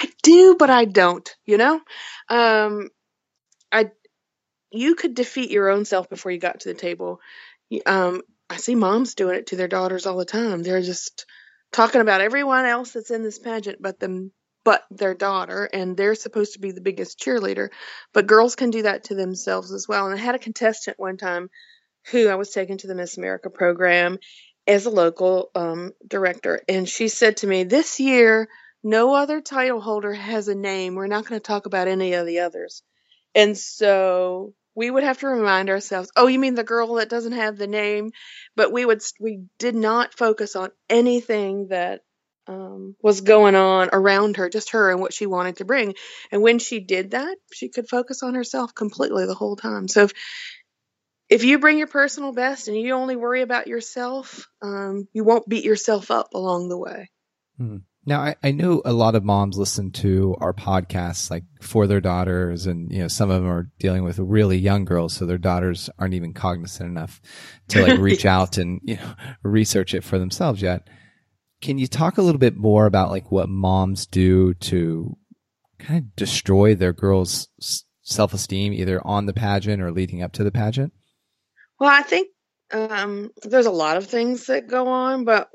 I 0.00 0.08
do, 0.22 0.56
but 0.58 0.70
I 0.70 0.86
don't. 0.86 1.28
You 1.44 1.58
know, 1.58 1.80
um, 2.28 2.88
I 3.70 3.90
you 4.70 4.94
could 4.94 5.14
defeat 5.14 5.50
your 5.50 5.68
own 5.68 5.84
self 5.84 6.08
before 6.08 6.32
you 6.32 6.38
got 6.38 6.60
to 6.60 6.68
the 6.68 6.74
table. 6.74 7.20
Um, 7.84 8.22
I 8.48 8.56
see 8.56 8.74
moms 8.74 9.14
doing 9.14 9.36
it 9.36 9.48
to 9.48 9.56
their 9.56 9.68
daughters 9.68 10.06
all 10.06 10.16
the 10.16 10.24
time. 10.24 10.62
They're 10.62 10.82
just 10.82 11.26
talking 11.72 12.00
about 12.00 12.20
everyone 12.20 12.64
else 12.64 12.92
that's 12.92 13.10
in 13.10 13.22
this 13.22 13.38
pageant, 13.38 13.78
but 13.80 13.98
them, 14.00 14.32
but 14.64 14.84
their 14.90 15.14
daughter, 15.14 15.68
and 15.72 15.96
they're 15.96 16.14
supposed 16.14 16.54
to 16.54 16.58
be 16.58 16.72
the 16.72 16.80
biggest 16.80 17.18
cheerleader. 17.20 17.68
But 18.12 18.26
girls 18.26 18.56
can 18.56 18.70
do 18.70 18.82
that 18.82 19.04
to 19.04 19.14
themselves 19.14 19.72
as 19.72 19.86
well. 19.88 20.06
And 20.06 20.18
I 20.18 20.22
had 20.22 20.34
a 20.34 20.40
contestant 20.40 20.98
one 20.98 21.16
time 21.16 21.50
who 22.10 22.28
I 22.28 22.34
was 22.36 22.50
taking 22.50 22.78
to 22.78 22.86
the 22.86 22.94
Miss 22.94 23.16
America 23.16 23.50
program 23.50 24.18
as 24.66 24.86
a 24.86 24.90
local 24.90 25.50
um, 25.54 25.92
director, 26.06 26.60
and 26.68 26.88
she 26.88 27.08
said 27.08 27.38
to 27.38 27.46
me, 27.46 27.64
"This 27.64 28.00
year." 28.00 28.48
no 28.86 29.14
other 29.14 29.40
title 29.40 29.80
holder 29.80 30.12
has 30.12 30.46
a 30.46 30.54
name. 30.54 30.94
We're 30.94 31.08
not 31.08 31.26
going 31.26 31.40
to 31.40 31.44
talk 31.44 31.66
about 31.66 31.88
any 31.88 32.12
of 32.14 32.24
the 32.24 32.38
others. 32.40 32.84
And 33.34 33.58
so 33.58 34.54
we 34.76 34.88
would 34.88 35.02
have 35.02 35.18
to 35.18 35.26
remind 35.26 35.70
ourselves, 35.70 36.12
oh, 36.14 36.28
you 36.28 36.38
mean 36.38 36.54
the 36.54 36.62
girl 36.62 36.94
that 36.94 37.08
doesn't 37.08 37.32
have 37.32 37.58
the 37.58 37.66
name? 37.66 38.12
But 38.54 38.72
we 38.72 38.84
would, 38.84 39.02
we 39.18 39.42
did 39.58 39.74
not 39.74 40.16
focus 40.16 40.54
on 40.54 40.70
anything 40.88 41.68
that 41.68 42.02
um, 42.46 42.94
was 43.02 43.22
going 43.22 43.56
on 43.56 43.90
around 43.92 44.36
her, 44.36 44.48
just 44.48 44.70
her 44.70 44.92
and 44.92 45.00
what 45.00 45.12
she 45.12 45.26
wanted 45.26 45.56
to 45.56 45.64
bring. 45.64 45.94
And 46.30 46.40
when 46.40 46.60
she 46.60 46.78
did 46.78 47.10
that, 47.10 47.36
she 47.52 47.68
could 47.68 47.88
focus 47.88 48.22
on 48.22 48.36
herself 48.36 48.72
completely 48.72 49.26
the 49.26 49.34
whole 49.34 49.56
time. 49.56 49.88
So 49.88 50.04
if, 50.04 50.12
if 51.28 51.44
you 51.44 51.58
bring 51.58 51.78
your 51.78 51.86
personal 51.86 52.32
best 52.32 52.68
and 52.68 52.76
you 52.76 52.94
only 52.94 53.16
worry 53.16 53.42
about 53.42 53.66
yourself, 53.66 54.48
um, 54.62 55.08
you 55.12 55.24
won't 55.24 55.48
beat 55.48 55.64
yourself 55.64 56.10
up 56.10 56.28
along 56.34 56.68
the 56.68 56.78
way. 56.78 57.10
Now, 58.08 58.20
I, 58.20 58.36
I 58.40 58.52
know 58.52 58.82
a 58.84 58.92
lot 58.92 59.16
of 59.16 59.24
moms 59.24 59.58
listen 59.58 59.90
to 59.92 60.36
our 60.40 60.52
podcasts 60.52 61.28
like 61.28 61.42
for 61.60 61.88
their 61.88 62.00
daughters, 62.00 62.66
and 62.66 62.92
you 62.92 63.00
know 63.00 63.08
some 63.08 63.30
of 63.30 63.42
them 63.42 63.50
are 63.50 63.68
dealing 63.80 64.04
with 64.04 64.20
really 64.20 64.56
young 64.56 64.84
girls, 64.84 65.14
so 65.14 65.26
their 65.26 65.38
daughters 65.38 65.90
aren't 65.98 66.14
even 66.14 66.32
cognizant 66.32 66.88
enough 66.88 67.20
to 67.68 67.82
like 67.82 67.98
reach 67.98 68.24
out 68.26 68.58
and 68.58 68.80
you 68.84 68.96
know 68.96 69.14
research 69.42 69.92
it 69.92 70.04
for 70.04 70.20
themselves 70.20 70.62
yet. 70.62 70.88
Can 71.60 71.78
you 71.78 71.88
talk 71.88 72.16
a 72.16 72.22
little 72.22 72.38
bit 72.38 72.56
more 72.56 72.86
about 72.86 73.10
like 73.10 73.32
what 73.32 73.48
moms 73.48 74.06
do 74.06 74.54
to 74.54 75.16
kind 75.80 75.98
of 75.98 76.14
destroy 76.14 76.76
their 76.76 76.92
girls' 76.92 77.48
self 78.02 78.32
esteem, 78.32 78.72
either 78.72 79.04
on 79.04 79.26
the 79.26 79.34
pageant 79.34 79.82
or 79.82 79.90
leading 79.90 80.22
up 80.22 80.32
to 80.34 80.44
the 80.44 80.52
pageant? 80.52 80.92
Well, 81.78 81.90
I 81.90 82.02
think 82.02 82.28
um, 82.72 83.30
there's 83.42 83.66
a 83.66 83.70
lot 83.70 83.96
of 83.96 84.06
things 84.06 84.46
that 84.46 84.66
go 84.66 84.88
on, 84.88 85.24
but 85.24 85.50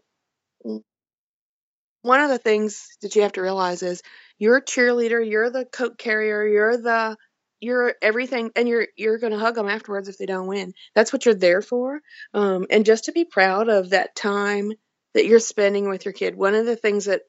one 2.01 2.19
of 2.19 2.29
the 2.29 2.37
things 2.37 2.87
that 3.01 3.15
you 3.15 3.21
have 3.23 3.33
to 3.33 3.41
realize 3.41 3.83
is 3.83 4.01
you're 4.37 4.57
a 4.57 4.63
cheerleader, 4.65 5.27
you're 5.27 5.49
the 5.49 5.65
coat 5.65 5.97
carrier, 5.97 6.45
you're 6.45 6.77
the 6.77 7.15
you're 7.59 7.93
everything, 8.01 8.51
and 8.55 8.67
you're 8.67 8.87
you're 8.97 9.19
to 9.19 9.37
hug 9.37 9.53
them 9.55 9.67
afterwards 9.69 10.07
if 10.07 10.17
they 10.17 10.25
don't 10.25 10.47
win. 10.47 10.73
That's 10.95 11.13
what 11.13 11.25
you're 11.25 11.35
there 11.35 11.61
for, 11.61 12.01
um, 12.33 12.65
and 12.71 12.85
just 12.85 13.05
to 13.05 13.11
be 13.11 13.25
proud 13.25 13.69
of 13.69 13.91
that 13.91 14.15
time 14.15 14.71
that 15.13 15.27
you're 15.27 15.39
spending 15.39 15.87
with 15.87 16.05
your 16.05 16.13
kid. 16.13 16.35
One 16.35 16.55
of 16.55 16.65
the 16.65 16.75
things 16.75 17.05
that 17.05 17.21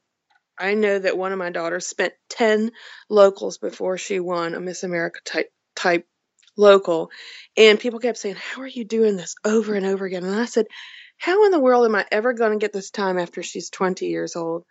I 0.59 0.75
know 0.75 0.99
that 0.99 1.19
one 1.19 1.33
of 1.33 1.39
my 1.39 1.51
daughters 1.51 1.87
spent 1.87 2.15
ten 2.31 2.73
locals 3.11 3.59
before 3.59 3.99
she 3.99 4.21
won 4.21 4.55
a 4.55 4.61
Miss 4.61 4.85
America 4.85 5.21
type 5.25 5.51
type 5.77 6.07
local, 6.57 7.11
and 7.57 7.81
people 7.81 8.01
kept 8.01 8.19
saying, 8.19 8.37
"How 8.37 8.63
are 8.63 8.67
you 8.67 8.85
doing 8.85 9.17
this 9.17 9.35
over 9.45 9.75
and 9.75 9.87
over 9.87 10.05
again?" 10.07 10.25
And 10.25 10.35
I 10.39 10.47
said 10.47 10.67
how 11.19 11.45
in 11.45 11.53
the 11.53 11.61
world 11.61 11.85
am 11.87 11.95
I 11.95 12.05
ever 12.11 12.33
going 12.33 12.53
to 12.53 12.63
get 12.63 12.73
this 12.73 12.91
time 12.91 13.19
after 13.19 13.43
she's 13.43 13.71
20 13.71 14.07
years 14.07 14.37
old? 14.37 14.65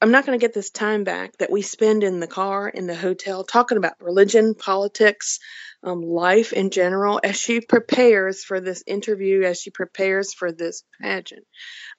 I'm 0.00 0.12
not 0.12 0.26
going 0.26 0.38
to 0.38 0.42
get 0.44 0.54
this 0.54 0.70
time 0.70 1.04
back 1.04 1.36
that 1.38 1.50
we 1.50 1.62
spend 1.62 2.04
in 2.04 2.20
the 2.20 2.26
car, 2.26 2.68
in 2.68 2.86
the 2.86 2.94
hotel, 2.96 3.44
talking 3.44 3.78
about 3.78 4.00
religion, 4.00 4.54
politics, 4.54 5.38
um, 5.82 6.02
life 6.02 6.52
in 6.52 6.70
general, 6.70 7.20
as 7.22 7.36
she 7.36 7.60
prepares 7.60 8.44
for 8.44 8.60
this 8.60 8.82
interview, 8.86 9.42
as 9.42 9.60
she 9.60 9.70
prepares 9.70 10.34
for 10.34 10.52
this 10.52 10.84
pageant. 11.00 11.44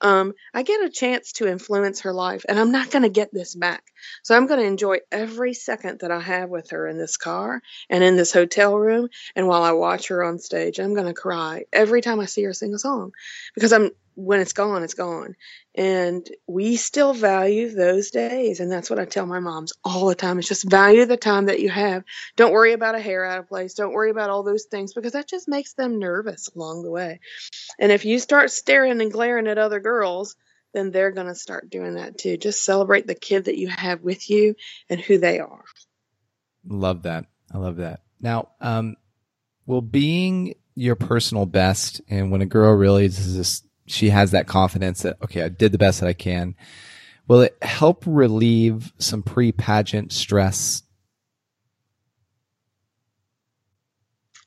Um, 0.02 0.34
I 0.54 0.64
get 0.64 0.84
a 0.84 0.90
chance 0.90 1.34
to 1.34 1.48
influence 1.48 2.02
her 2.02 2.14
life, 2.14 2.46
and 2.48 2.60
I'm 2.60 2.72
not 2.72 2.92
going 2.92 3.04
to 3.04 3.10
get 3.10 3.34
this 3.34 3.56
back. 3.56 3.84
So 4.24 4.36
I'm 4.36 4.48
going 4.48 4.60
to 4.60 4.66
enjoy 4.66 4.98
every 5.12 5.54
second 5.54 6.00
that 6.02 6.12
I 6.12 6.20
have 6.20 6.50
with 6.50 6.72
her 6.72 6.88
in 6.88 6.98
this 6.98 7.18
car 7.18 7.62
and 7.90 8.04
in 8.04 8.16
this 8.18 8.32
hotel 8.32 8.76
room. 8.76 9.10
And 9.36 9.48
while 9.48 9.64
I 9.64 9.72
watch 9.74 10.08
her 10.08 10.24
on 10.24 10.40
stage, 10.40 10.80
I'm 10.80 10.94
going 10.94 11.08
to 11.08 11.14
cry 11.14 11.66
every 11.72 12.02
time 12.02 12.20
I 12.20 12.26
see 12.26 12.44
her 12.44 12.54
sing 12.54 12.74
a 12.74 12.80
song 12.80 13.12
because 13.54 13.74
I'm 13.74 13.92
when 14.16 14.40
it's 14.40 14.54
gone, 14.54 14.84
it's 14.84 14.94
gone. 14.94 15.36
And 15.76 16.28
we 16.48 16.76
still 16.76 17.14
value 17.14 17.70
those 17.70 18.12
days. 18.12 18.60
And 18.60 18.72
that's 18.72 18.90
what 18.90 19.00
I 19.00 19.06
tell 19.06 19.26
my 19.26 19.40
moms 19.40 19.74
all 19.84 20.08
the 20.08 20.16
time. 20.16 20.40
It's 20.40 20.48
just 20.48 20.70
value 20.70 21.06
the 21.06 21.18
time 21.18 21.46
that 21.46 21.60
you 21.60 21.70
have. 21.70 22.04
Don't 22.36 22.52
worry 22.52 22.74
about 22.74 22.96
a 22.96 23.00
hair 23.00 23.26
out 23.26 23.40
of 23.40 23.48
place. 23.48 23.74
Don't 23.74 23.94
worry 23.94 24.12
about 24.12 24.30
all 24.30 24.44
those 24.44 24.66
things 24.66 24.94
because 24.94 25.14
that 25.14 25.28
just 25.28 25.48
makes 25.48 25.74
them 25.74 26.00
nervous 26.00 26.50
along 26.56 26.84
the 26.84 26.92
way. 26.92 27.20
And 27.80 27.92
if 27.92 28.06
you 28.06 28.20
start 28.20 28.52
staring 28.52 29.02
and 29.02 29.12
glaring 29.12 29.48
at 29.48 29.58
other 29.58 29.80
girls, 29.80 30.36
then 30.74 30.92
they're 30.92 31.12
going 31.12 31.28
to 31.28 31.36
start 31.36 31.70
doing 31.70 31.96
that 31.96 32.18
too. 32.18 32.38
Just 32.38 32.64
celebrate 32.64 33.08
the 33.08 33.16
kid 33.16 33.46
that 33.46 33.58
you 33.58 33.68
have 33.68 34.02
with 34.02 34.30
you 34.30 34.56
and 34.90 35.00
who 35.00 35.18
they 35.18 35.40
are. 35.40 35.64
Love 36.68 37.04
that. 37.04 37.26
I 37.54 37.58
love 37.58 37.78
that. 37.78 38.02
Now, 38.20 38.50
um, 38.60 38.96
well, 39.66 39.82
being 39.82 40.56
your 40.76 40.96
personal 40.96 41.46
best, 41.46 42.02
and 42.10 42.32
when 42.32 42.42
a 42.42 42.46
girl 42.46 42.74
really 42.74 43.06
is 43.06 43.36
just, 43.36 43.66
she 43.92 44.10
has 44.10 44.32
that 44.32 44.48
confidence 44.48 45.02
that, 45.04 45.18
okay, 45.24 45.44
I 45.44 45.50
did 45.50 45.72
the 45.72 45.78
best 45.78 46.00
that 46.00 46.08
I 46.08 46.14
can. 46.14 46.56
Will 47.28 47.42
it 47.42 47.58
help 47.62 48.04
relieve 48.08 48.92
some 48.98 49.24
pre 49.24 49.52
pageant 49.52 50.12
stress? 50.12 50.84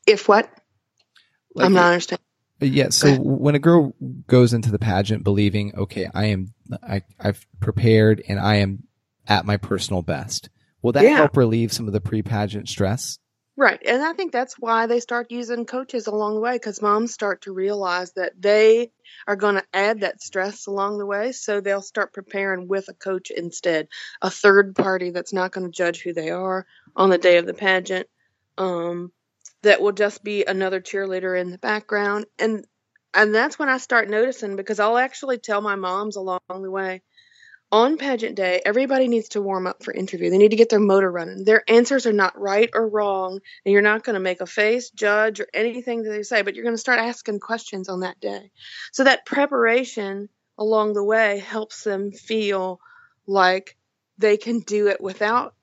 If 0.07 0.29
what? 0.29 0.51
Like, 1.55 1.67
I'm 1.67 1.73
not 1.73 1.93
understanding. 1.93 2.25
Uh, 2.61 2.67
yeah. 2.67 2.89
So 2.91 3.15
when 3.15 3.55
a 3.55 3.59
girl 3.61 3.95
goes 4.27 4.53
into 4.53 4.71
the 4.71 4.79
pageant 4.79 5.25
believing, 5.25 5.75
okay, 5.77 6.09
I 6.13 6.27
am, 6.27 6.53
I, 6.83 7.03
I've 7.19 7.47
prepared 7.61 8.23
and 8.29 8.39
I 8.39 8.57
am 8.57 8.85
at 9.27 9.47
my 9.47 9.57
personal 9.57 10.03
best, 10.03 10.51
will 10.83 10.93
that 10.93 11.05
Yeah. 11.05 11.17
help 11.17 11.37
relieve 11.37 11.73
some 11.73 11.87
of 11.87 11.93
the 11.93 12.01
pre-pageant 12.01 12.69
stress? 12.69 13.19
Right. 13.57 13.81
And 13.87 14.03
I 14.03 14.15
think 14.15 14.33
that's 14.33 14.59
why 14.59 14.87
they 14.87 14.99
start 14.99 15.31
using 15.31 15.65
coaches 15.65 16.09
along 16.09 16.35
the 16.35 16.41
way 16.41 16.55
because 16.55 16.83
moms 16.83 17.15
start 17.15 17.43
to 17.43 17.53
realize 17.53 18.13
that 18.15 18.33
they 18.41 18.91
are 19.29 19.37
going 19.37 19.55
to 19.55 19.65
add 19.73 20.01
that 20.01 20.21
stress 20.21 20.67
along 20.67 20.99
the 20.99 21.07
way. 21.07 21.31
So 21.31 21.61
they'll 21.61 21.81
start 21.83 22.13
preparing 22.13 22.67
with 22.67 22.89
a 22.89 22.95
coach 22.95 23.31
instead, 23.31 23.87
a 24.21 24.31
third 24.31 24.75
party 24.75 25.11
that's 25.11 25.33
not 25.33 25.53
going 25.53 25.67
to 25.67 25.77
judge 25.77 26.03
who 26.03 26.13
they 26.13 26.31
are 26.31 26.67
on 26.97 27.11
the 27.11 27.19
day 27.19 27.37
of 27.37 27.47
the 27.47 27.55
pageant. 27.55 28.09
Um, 28.59 29.13
that 29.63 29.81
will 29.81 29.93
just 29.93 30.25
be 30.25 30.45
another 30.45 30.81
cheerleader 30.81 31.41
in 31.41 31.51
the 31.53 31.59
background. 31.59 32.27
And, 32.41 32.67
and 33.15 33.33
that's 33.33 33.57
when 33.59 33.69
I 33.69 33.79
start 33.79 34.11
noticing 34.11 34.57
because 34.57 34.81
I'll 34.81 34.99
actually 34.99 35.39
tell 35.39 35.61
my 35.61 35.77
moms 35.77 36.17
along 36.17 36.41
the 36.49 36.71
way, 36.71 37.03
on 37.75 37.99
pageant 37.99 38.37
day, 38.37 38.63
everybody 38.65 39.09
needs 39.09 39.31
to 39.31 39.43
warm 39.43 39.67
up 39.67 39.83
for 39.83 39.93
interview. 39.93 40.31
They 40.31 40.39
need 40.39 40.53
to 40.53 40.57
get 40.57 40.69
their 40.69 40.79
motor 40.79 41.11
running. 41.11 41.43
Their 41.43 41.69
answers 41.69 42.07
are 42.07 42.13
not 42.13 42.41
right 42.41 42.71
or 42.73 42.89
wrong, 42.89 43.41
and 43.65 43.73
you're 43.73 43.83
not 43.83 44.05
going 44.05 44.15
to 44.15 44.21
make 44.21 44.41
a 44.41 44.47
face, 44.47 44.91
judge, 44.91 45.41
or 45.41 45.49
anything 45.53 46.05
that 46.05 46.11
they 46.11 46.23
say, 46.23 46.43
but 46.43 46.55
you're 46.55 46.63
going 46.63 46.77
to 46.77 46.81
start 46.81 47.01
asking 47.01 47.41
questions 47.41 47.89
on 47.89 48.01
that 48.01 48.21
day. 48.21 48.53
So 48.93 49.03
that 49.03 49.27
preparation 49.27 50.29
along 50.57 50.93
the 50.93 51.03
way 51.03 51.41
helps 51.41 51.83
them 51.83 52.13
feel 52.13 52.79
like 53.27 53.77
they 54.19 54.37
can 54.37 54.61
do 54.61 54.87
it 54.87 55.01
without 55.01 55.57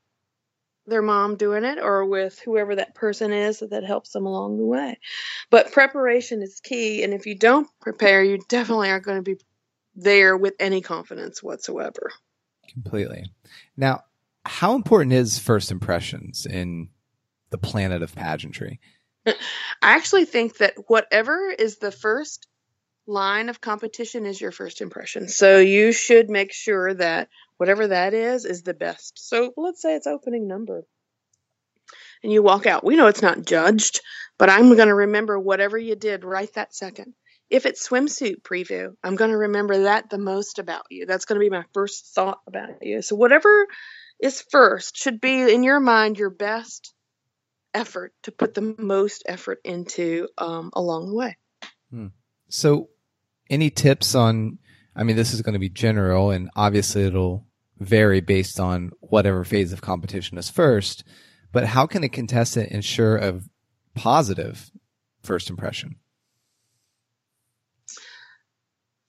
their 0.88 1.02
mom 1.02 1.38
doing 1.38 1.64
it 1.64 1.80
or 1.80 2.06
with 2.06 2.38
whoever 2.40 2.76
that 2.76 2.94
person 2.94 3.32
is 3.32 3.60
that 3.60 3.86
helps 3.86 4.12
them 4.12 4.26
along 4.26 4.58
the 4.58 4.66
way. 4.66 5.00
But 5.50 5.72
preparation 5.72 6.42
is 6.42 6.60
key, 6.60 7.04
and 7.04 7.14
if 7.14 7.26
you 7.26 7.36
don't 7.36 7.70
prepare, 7.80 8.22
you 8.22 8.40
definitely 8.50 8.90
aren't 8.90 9.06
going 9.06 9.24
to 9.24 9.24
be 9.24 9.40
there 9.96 10.38
with 10.38 10.54
any 10.60 10.82
confidence 10.82 11.42
whatsoever. 11.44 12.12
Completely. 12.70 13.32
Now, 13.76 14.04
how 14.46 14.76
important 14.76 15.14
is 15.14 15.38
first 15.38 15.72
impressions 15.72 16.46
in 16.46 16.90
the 17.50 17.58
planet 17.58 18.02
of 18.02 18.16
pageantry? 18.16 18.80
I 19.26 19.34
actually 19.82 20.26
think 20.26 20.58
that 20.58 20.76
whatever 20.88 21.50
is 21.50 21.78
the 21.78 21.92
first 21.92 22.48
line 23.08 23.50
of 23.50 23.62
competition 23.62 24.26
is 24.26 24.40
your 24.40 24.52
first 24.52 24.82
impression. 24.82 25.28
So 25.28 25.60
you 25.60 25.92
should 25.92 26.30
make 26.30 26.54
sure 26.54 26.94
that 26.94 27.30
whatever 27.58 27.88
that 27.88 28.14
is 28.14 28.46
is 28.46 28.64
the 28.64 28.74
best. 28.74 29.28
So 29.28 29.54
let's 29.58 29.82
say 29.82 29.96
it's 29.96 30.08
opening 30.08 30.48
number. 30.48 30.84
And 32.24 32.32
you 32.32 32.44
walk 32.44 32.68
out. 32.68 32.84
We 32.84 32.96
know 32.96 33.08
it's 33.08 33.24
not 33.24 33.46
judged, 33.46 34.02
but 34.38 34.50
I'm 34.50 34.76
going 34.76 34.88
to 34.88 34.96
remember 34.96 35.40
whatever 35.40 35.78
you 35.78 35.96
did 35.96 36.24
right 36.24 36.52
that 36.54 36.74
second. 36.74 37.14
If 37.52 37.66
it's 37.66 37.88
swimsuit 37.88 38.42
preview, 38.42 38.96
I'm 39.04 39.18
going 39.18 39.32
to 39.32 39.38
remember 39.38 39.84
that 39.84 40.10
the 40.10 40.18
most 40.18 40.58
about 40.58 40.86
you. 40.90 41.06
That's 41.06 41.26
going 41.26 41.40
to 41.40 41.44
be 41.44 41.50
my 41.50 41.66
first 41.74 42.16
thought 42.16 42.40
about 42.48 42.82
you. 42.82 43.02
So 43.02 43.16
whatever 43.16 43.68
is 44.22 44.42
first 44.50 44.96
should 44.96 45.20
be 45.20 45.54
in 45.54 45.64
your 45.64 45.82
mind 45.82 46.18
your 46.18 46.30
best 46.30 46.94
effort 47.74 48.14
to 48.24 48.32
put 48.32 48.54
the 48.54 48.76
most 48.78 49.24
effort 49.26 49.60
into 49.66 50.28
um, 50.38 50.72
along 50.74 51.08
the 51.08 51.16
way. 51.16 51.38
So, 52.50 52.90
any 53.50 53.70
tips 53.70 54.16
on? 54.16 54.60
I 54.96 55.04
mean, 55.04 55.16
this 55.16 55.34
is 55.34 55.42
going 55.42 55.54
to 55.54 55.60
be 55.60 55.70
general, 55.70 56.32
and 56.32 56.50
obviously 56.56 57.04
it'll 57.04 57.48
vary 57.80 58.22
based 58.22 58.60
on 58.60 58.92
whatever 59.00 59.44
phase 59.44 59.74
of 59.74 59.82
competition 59.82 60.38
is 60.38 60.50
first. 60.50 61.04
But 61.52 61.66
how 61.66 61.88
can 61.88 62.04
a 62.04 62.10
contestant 62.10 62.72
ensure 62.72 63.18
a 63.18 63.42
positive 63.96 64.72
first 65.24 65.50
impression? 65.50 65.96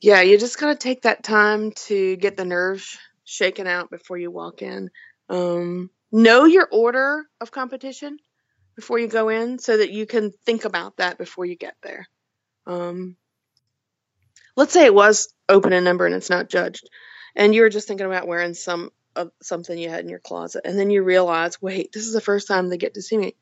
Yeah, 0.02 0.20
you 0.22 0.36
just 0.36 0.58
got 0.58 0.68
to 0.68 0.74
take 0.74 1.02
that 1.02 1.22
time 1.22 1.70
to 1.86 2.16
get 2.16 2.36
the 2.36 2.44
nerves 2.44 2.98
shaken 3.24 3.68
out 3.68 3.88
before 3.88 4.18
you 4.18 4.32
walk 4.32 4.60
in. 4.60 4.90
Um, 5.28 5.90
know 6.10 6.44
your 6.44 6.68
order 6.72 7.24
of 7.40 7.52
competition 7.52 8.18
before 8.74 8.98
you 8.98 9.06
go 9.06 9.28
in 9.28 9.60
so 9.60 9.76
that 9.76 9.92
you 9.92 10.04
can 10.06 10.32
think 10.44 10.64
about 10.64 10.96
that 10.96 11.18
before 11.18 11.44
you 11.44 11.54
get 11.54 11.76
there. 11.84 12.08
Um, 12.66 13.16
let's 14.56 14.72
say 14.72 14.86
it 14.86 14.94
was 14.94 15.32
open 15.48 15.72
and 15.72 15.84
number 15.84 16.04
and 16.04 16.16
it's 16.16 16.30
not 16.30 16.50
judged, 16.50 16.90
and 17.36 17.54
you 17.54 17.62
were 17.62 17.70
just 17.70 17.86
thinking 17.86 18.06
about 18.06 18.26
wearing 18.26 18.54
some 18.54 18.90
of 19.14 19.30
something 19.40 19.78
you 19.78 19.88
had 19.88 20.00
in 20.00 20.10
your 20.10 20.18
closet, 20.18 20.62
and 20.64 20.76
then 20.76 20.90
you 20.90 21.04
realize, 21.04 21.62
wait, 21.62 21.92
this 21.92 22.08
is 22.08 22.12
the 22.12 22.20
first 22.20 22.48
time 22.48 22.68
they 22.68 22.76
get 22.76 22.94
to 22.94 23.02
see 23.02 23.16
me. 23.16 23.36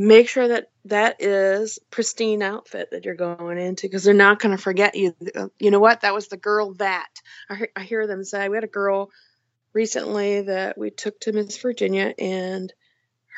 Make 0.00 0.28
sure 0.28 0.46
that 0.48 0.70
that 0.84 1.20
is 1.20 1.80
pristine 1.90 2.40
outfit 2.40 2.92
that 2.92 3.04
you're 3.04 3.16
going 3.16 3.58
into 3.58 3.86
because 3.86 4.04
they're 4.04 4.14
not 4.14 4.38
going 4.38 4.56
to 4.56 4.62
forget 4.62 4.94
you. 4.94 5.14
Uh, 5.34 5.48
you 5.58 5.72
know 5.72 5.80
what? 5.80 6.02
That 6.02 6.14
was 6.14 6.28
the 6.28 6.36
girl 6.36 6.74
that 6.74 7.08
I, 7.50 7.66
I 7.74 7.82
hear 7.82 8.06
them 8.06 8.22
say. 8.22 8.48
We 8.48 8.56
had 8.56 8.64
a 8.64 8.68
girl 8.68 9.10
recently 9.72 10.42
that 10.42 10.78
we 10.78 10.90
took 10.90 11.18
to 11.20 11.32
Miss 11.32 11.58
Virginia, 11.58 12.14
and 12.16 12.72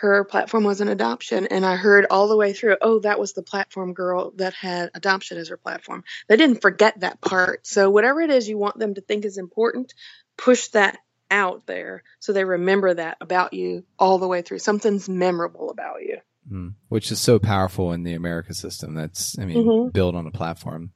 her 0.00 0.24
platform 0.24 0.64
was 0.64 0.80
an 0.80 0.88
adoption. 0.88 1.46
And 1.46 1.64
I 1.64 1.76
heard 1.76 2.06
all 2.10 2.28
the 2.28 2.36
way 2.36 2.52
through, 2.52 2.76
oh, 2.80 3.00
that 3.00 3.18
was 3.18 3.32
the 3.32 3.42
platform 3.42 3.94
girl 3.94 4.32
that 4.36 4.54
had 4.54 4.90
adoption 4.94 5.38
as 5.38 5.48
her 5.48 5.56
platform. 5.56 6.04
They 6.28 6.36
didn't 6.36 6.62
forget 6.62 7.00
that 7.00 7.20
part. 7.20 7.66
So, 7.66 7.90
whatever 7.90 8.20
it 8.20 8.30
is 8.30 8.48
you 8.48 8.58
want 8.58 8.78
them 8.78 8.94
to 8.94 9.00
think 9.00 9.24
is 9.24 9.38
important, 9.38 9.94
push 10.36 10.68
that 10.68 10.98
out 11.30 11.66
there 11.66 12.02
so 12.18 12.32
they 12.32 12.44
remember 12.44 12.92
that 12.92 13.16
about 13.20 13.54
you 13.54 13.84
all 13.98 14.18
the 14.18 14.28
way 14.28 14.42
through. 14.42 14.58
Something's 14.58 15.08
memorable 15.08 15.70
about 15.70 16.02
you. 16.02 16.18
Mm. 16.50 16.74
Which 16.88 17.12
is 17.12 17.20
so 17.20 17.38
powerful 17.38 17.92
in 17.92 18.02
the 18.02 18.14
America 18.14 18.54
system. 18.54 18.94
That's, 18.94 19.38
I 19.38 19.44
mean, 19.44 19.64
Mhm. 19.64 19.92
built 19.92 20.14
on 20.16 20.26
a 20.26 20.32
platform. 20.32 20.90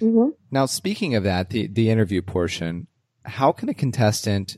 Mm-hmm. 0.00 0.30
Now, 0.50 0.66
speaking 0.66 1.14
of 1.14 1.24
that, 1.24 1.50
the 1.50 1.66
the 1.66 1.90
interview 1.90 2.22
portion, 2.22 2.86
how 3.24 3.52
can 3.52 3.68
a 3.68 3.74
contestant 3.74 4.56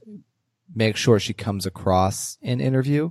make 0.75 0.97
sure 0.97 1.19
she 1.19 1.35
comes 1.35 1.67
across 1.67 2.39
in 2.41 2.61
interview 2.61 3.11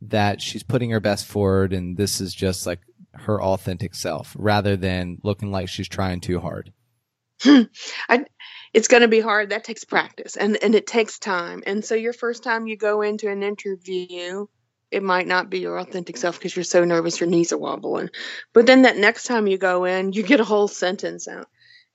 that 0.00 0.40
she's 0.40 0.62
putting 0.64 0.90
her 0.90 0.98
best 0.98 1.26
forward 1.26 1.72
and 1.72 1.96
this 1.96 2.20
is 2.20 2.34
just 2.34 2.66
like 2.66 2.80
her 3.12 3.40
authentic 3.40 3.94
self 3.94 4.34
rather 4.38 4.76
than 4.76 5.18
looking 5.22 5.52
like 5.52 5.68
she's 5.68 5.88
trying 5.88 6.20
too 6.20 6.40
hard? 6.40 6.72
I, 7.44 8.24
it's 8.72 8.88
going 8.88 9.02
to 9.02 9.08
be 9.08 9.20
hard. 9.20 9.50
That 9.50 9.64
takes 9.64 9.84
practice 9.84 10.36
and, 10.36 10.56
and 10.62 10.74
it 10.74 10.86
takes 10.86 11.18
time. 11.18 11.62
And 11.66 11.84
so 11.84 11.94
your 11.94 12.12
first 12.12 12.42
time 12.42 12.66
you 12.66 12.76
go 12.76 13.02
into 13.02 13.28
an 13.30 13.42
interview, 13.42 14.46
it 14.92 15.02
might 15.02 15.26
not 15.26 15.50
be 15.50 15.60
your 15.60 15.78
authentic 15.78 16.16
self 16.16 16.38
because 16.38 16.54
you're 16.54 16.64
so 16.64 16.84
nervous 16.84 17.20
your 17.20 17.28
knees 17.28 17.52
are 17.52 17.58
wobbling. 17.58 18.10
But 18.52 18.66
then 18.66 18.82
that 18.82 18.96
next 18.96 19.24
time 19.24 19.46
you 19.46 19.58
go 19.58 19.84
in, 19.84 20.12
you 20.12 20.22
get 20.22 20.40
a 20.40 20.44
whole 20.44 20.68
sentence 20.68 21.26
out. 21.28 21.48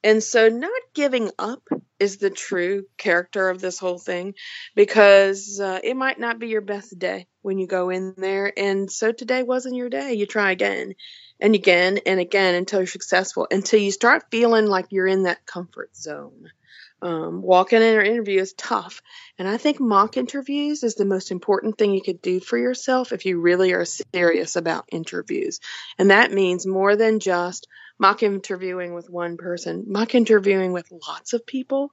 And 0.04 0.24
so 0.24 0.50
not 0.50 0.82
giving 0.94 1.32
up 1.40 1.68
is 2.00 2.18
the 2.18 2.30
true 2.30 2.86
character 2.98 3.50
of 3.50 3.60
this 3.60 3.80
whole 3.80 3.98
thing 3.98 4.36
because 4.76 5.60
uh, 5.60 5.80
it 5.84 5.98
might 5.98 6.20
not 6.20 6.40
be 6.40 6.48
your 6.48 6.62
best 6.62 6.98
day 6.98 7.28
when 7.42 7.58
you 7.58 7.68
go 7.68 7.90
in 7.90 8.14
there. 8.18 8.52
And 8.56 8.92
so 8.92 9.12
today 9.12 9.44
wasn't 9.44 9.76
your 9.76 9.90
day. 9.90 10.14
You 10.14 10.26
try 10.26 10.52
again 10.52 10.94
and 11.40 11.56
again 11.56 12.00
and 12.06 12.20
again 12.20 12.56
until 12.56 12.80
you're 12.80 12.88
successful, 12.88 13.48
until 13.50 13.80
you 13.80 13.92
start 13.92 14.30
feeling 14.32 14.66
like 14.68 14.88
you're 14.92 15.08
in 15.08 15.24
that 15.24 15.46
comfort 15.46 15.96
zone. 15.96 16.52
Um, 17.00 17.44
walking 17.44 17.82
in 17.82 18.00
an 18.00 18.06
interview 18.06 18.40
is 18.40 18.54
tough. 18.54 19.02
And 19.38 19.48
I 19.48 19.58
think 19.58 19.80
mock 19.80 20.18
interviews 20.18 20.84
is 20.84 20.96
the 20.96 21.06
most 21.06 21.32
important 21.32 21.78
thing 21.78 21.94
you 21.94 22.02
could 22.02 22.22
do 22.22 22.40
for 22.40 22.58
yourself 22.58 23.12
if 23.12 23.26
you 23.26 23.40
really 23.40 23.74
are 23.74 23.86
serious 23.86 24.56
about 24.56 24.90
interviews. 24.92 25.60
And 26.00 26.10
that 26.10 26.32
means 26.32 26.66
more 26.66 26.96
than 26.96 27.20
just 27.20 27.68
mock 28.00 28.24
interviewing 28.24 28.94
with 28.94 29.10
one 29.10 29.38
person, 29.38 29.86
mock 29.88 30.16
interviewing 30.16 30.72
with 30.72 30.92
lots 30.92 31.34
of 31.34 31.46
people 31.46 31.92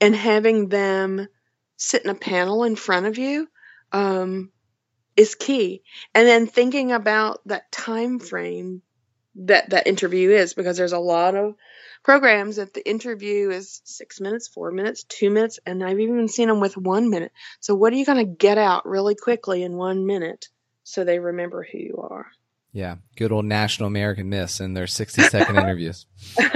and 0.00 0.14
having 0.16 0.68
them 0.68 1.28
sit 1.76 2.04
in 2.04 2.10
a 2.10 2.14
panel 2.14 2.64
in 2.64 2.74
front 2.74 3.06
of 3.06 3.18
you 3.18 3.48
um, 3.92 4.50
is 5.16 5.34
key. 5.34 5.82
And 6.14 6.26
then 6.26 6.46
thinking 6.46 6.92
about 6.92 7.40
that 7.46 7.70
time 7.70 8.18
frame 8.18 8.82
that 9.36 9.70
that 9.70 9.86
interview 9.86 10.30
is 10.30 10.54
because 10.54 10.76
there's 10.76 10.92
a 10.92 10.98
lot 10.98 11.34
of 11.34 11.54
programs 12.02 12.56
that 12.56 12.74
the 12.74 12.88
interview 12.88 13.50
is 13.50 13.80
six 13.84 14.20
minutes, 14.20 14.48
four 14.48 14.70
minutes, 14.70 15.04
two 15.04 15.30
minutes, 15.30 15.58
and 15.66 15.82
I've 15.84 16.00
even 16.00 16.28
seen 16.28 16.48
them 16.48 16.60
with 16.60 16.76
one 16.76 17.10
minute. 17.10 17.32
So 17.60 17.74
what 17.74 17.92
are 17.92 17.96
you 17.96 18.04
going 18.04 18.18
to 18.18 18.32
get 18.32 18.58
out 18.58 18.86
really 18.86 19.14
quickly 19.14 19.62
in 19.62 19.76
one 19.76 20.06
minute 20.06 20.48
so 20.84 21.04
they 21.04 21.18
remember 21.18 21.66
who 21.70 21.78
you 21.78 22.06
are? 22.08 22.26
Yeah, 22.72 22.96
good 23.16 23.32
old 23.32 23.44
National 23.44 23.86
American 23.86 24.30
Miss 24.30 24.58
and 24.60 24.76
their 24.76 24.86
60 24.86 25.22
second 25.22 25.56
interviews. 25.56 26.06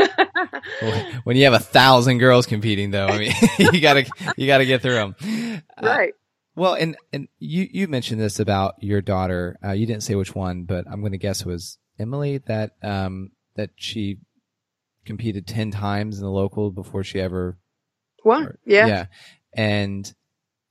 When 1.25 1.37
you 1.37 1.45
have 1.45 1.55
a 1.55 1.59
thousand 1.59 2.19
girls 2.19 2.45
competing 2.47 2.91
though, 2.91 3.07
I 3.07 3.19
mean, 3.19 3.33
you 3.73 3.81
gotta, 3.81 4.05
you 4.37 4.47
gotta 4.47 4.67
get 4.67 4.83
through 4.83 4.95
them. 4.95 5.63
right. 5.81 6.13
Well, 6.55 6.75
and 6.75 6.97
and 7.13 7.29
you 7.39 7.69
you 7.71 7.89
mentioned 7.89 8.21
this 8.21 8.41
about 8.41 8.83
your 8.83 9.01
daughter. 9.01 9.59
Uh, 9.65 9.73
you 9.73 9.87
didn't 9.87 10.03
say 10.03 10.15
which 10.15 10.35
one, 10.35 10.65
but 10.65 10.87
I'm 10.91 11.01
going 11.01 11.13
to 11.13 11.19
guess 11.19 11.43
it 11.43 11.47
was 11.47 11.79
Emily 11.99 12.39
that 12.47 12.73
um 12.83 13.31
that 13.57 13.71
she 13.77 14.19
competed 15.07 15.47
ten 15.47 15.71
times 15.71 16.19
in 16.19 16.25
the 16.25 16.31
local 16.31 16.71
before 16.71 17.05
she 17.05 17.21
ever. 17.21 17.59
What? 18.23 18.57
Yeah. 18.67 18.87
Yeah, 18.87 19.07
and 19.55 20.13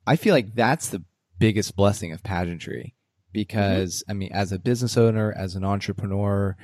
I 0.06 0.16
feel 0.16 0.34
like 0.34 0.54
that's 0.54 0.90
the 0.90 1.04
biggest 1.40 1.76
blessing 1.76 2.12
of 2.12 2.24
pageantry 2.24 2.96
because 3.32 4.04
mm-hmm. 4.04 4.12
I 4.12 4.14
mean, 4.14 4.32
as 4.34 4.52
a 4.52 4.60
business 4.60 4.98
owner, 4.98 5.34
as 5.36 5.56
an 5.56 5.64
entrepreneur, 5.64 6.56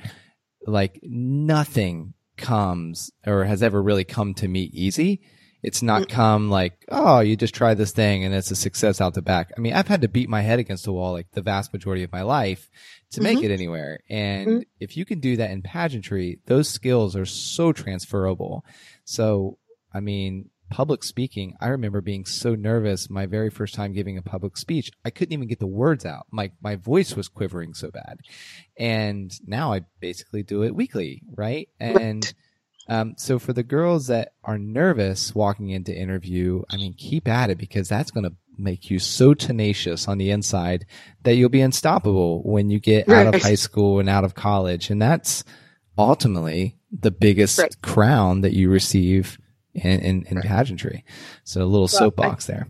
like 0.66 1.00
nothing 1.02 2.14
comes 2.36 3.10
or 3.26 3.44
has 3.44 3.62
ever 3.62 3.82
really 3.82 4.04
come 4.04 4.34
to 4.34 4.48
me 4.48 4.70
easy. 4.72 5.20
It's 5.62 5.80
not 5.82 6.08
come 6.08 6.50
like, 6.50 6.84
oh, 6.88 7.20
you 7.20 7.36
just 7.36 7.54
try 7.54 7.74
this 7.74 7.92
thing 7.92 8.24
and 8.24 8.34
it's 8.34 8.50
a 8.50 8.56
success 8.56 9.00
out 9.00 9.14
the 9.14 9.22
back. 9.22 9.52
I 9.56 9.60
mean, 9.60 9.74
I've 9.74 9.86
had 9.86 10.00
to 10.00 10.08
beat 10.08 10.28
my 10.28 10.40
head 10.40 10.58
against 10.58 10.84
the 10.84 10.92
wall 10.92 11.12
like 11.12 11.30
the 11.32 11.42
vast 11.42 11.72
majority 11.72 12.02
of 12.02 12.10
my 12.10 12.22
life 12.22 12.68
to 13.12 13.20
make 13.20 13.38
Mhm. 13.38 13.44
it 13.44 13.50
anywhere. 13.52 14.00
And 14.10 14.48
Mhm. 14.48 14.64
if 14.80 14.96
you 14.96 15.04
can 15.04 15.20
do 15.20 15.36
that 15.36 15.50
in 15.52 15.62
pageantry, 15.62 16.40
those 16.46 16.68
skills 16.68 17.14
are 17.14 17.26
so 17.26 17.72
transferable. 17.72 18.64
So, 19.04 19.58
I 19.92 20.00
mean, 20.00 20.50
public 20.68 21.04
speaking, 21.04 21.54
I 21.60 21.68
remember 21.68 22.00
being 22.00 22.24
so 22.24 22.54
nervous 22.56 23.08
my 23.10 23.26
very 23.26 23.50
first 23.50 23.74
time 23.74 23.92
giving 23.92 24.16
a 24.18 24.22
public 24.22 24.56
speech. 24.56 24.90
I 25.04 25.10
couldn't 25.10 25.32
even 25.34 25.46
get 25.46 25.58
the 25.60 25.66
words 25.66 26.04
out. 26.04 26.26
My, 26.32 26.50
my 26.60 26.74
voice 26.76 27.14
was 27.14 27.28
quivering 27.28 27.74
so 27.74 27.90
bad. 27.90 28.18
And 28.78 29.30
now 29.46 29.72
I 29.72 29.82
basically 30.00 30.42
do 30.42 30.62
it 30.64 30.74
weekly, 30.74 31.22
right? 31.36 31.68
And, 31.78 32.32
um, 32.88 33.14
so 33.16 33.38
for 33.38 33.52
the 33.52 33.62
girls 33.62 34.08
that 34.08 34.32
are 34.44 34.58
nervous 34.58 35.34
walking 35.34 35.70
into 35.70 35.94
interview, 35.96 36.62
I 36.70 36.76
mean, 36.76 36.94
keep 36.94 37.28
at 37.28 37.50
it 37.50 37.58
because 37.58 37.88
that's 37.88 38.10
going 38.10 38.24
to 38.24 38.34
make 38.58 38.90
you 38.90 38.98
so 38.98 39.32
tenacious 39.34 40.06
on 40.08 40.18
the 40.18 40.30
inside 40.30 40.84
that 41.22 41.34
you'll 41.36 41.48
be 41.48 41.60
unstoppable 41.62 42.42
when 42.42 42.68
you 42.70 42.78
get 42.80 43.08
out 43.08 43.32
of 43.34 43.42
high 43.42 43.54
school 43.54 43.98
and 43.98 44.08
out 44.08 44.24
of 44.24 44.34
college. 44.34 44.90
And 44.90 45.00
that's 45.00 45.42
ultimately 45.96 46.76
the 46.90 47.10
biggest 47.10 47.58
Right. 47.58 47.74
crown 47.82 48.40
that 48.42 48.52
you 48.54 48.68
receive 48.70 49.38
in, 49.74 50.00
in, 50.00 50.26
in 50.26 50.36
Right. 50.36 50.44
pageantry. 50.44 51.04
So 51.44 51.62
a 51.62 51.64
little 51.64 51.88
Well, 51.92 51.96
I- 51.96 51.98
soapbox 51.98 52.46
there. 52.46 52.68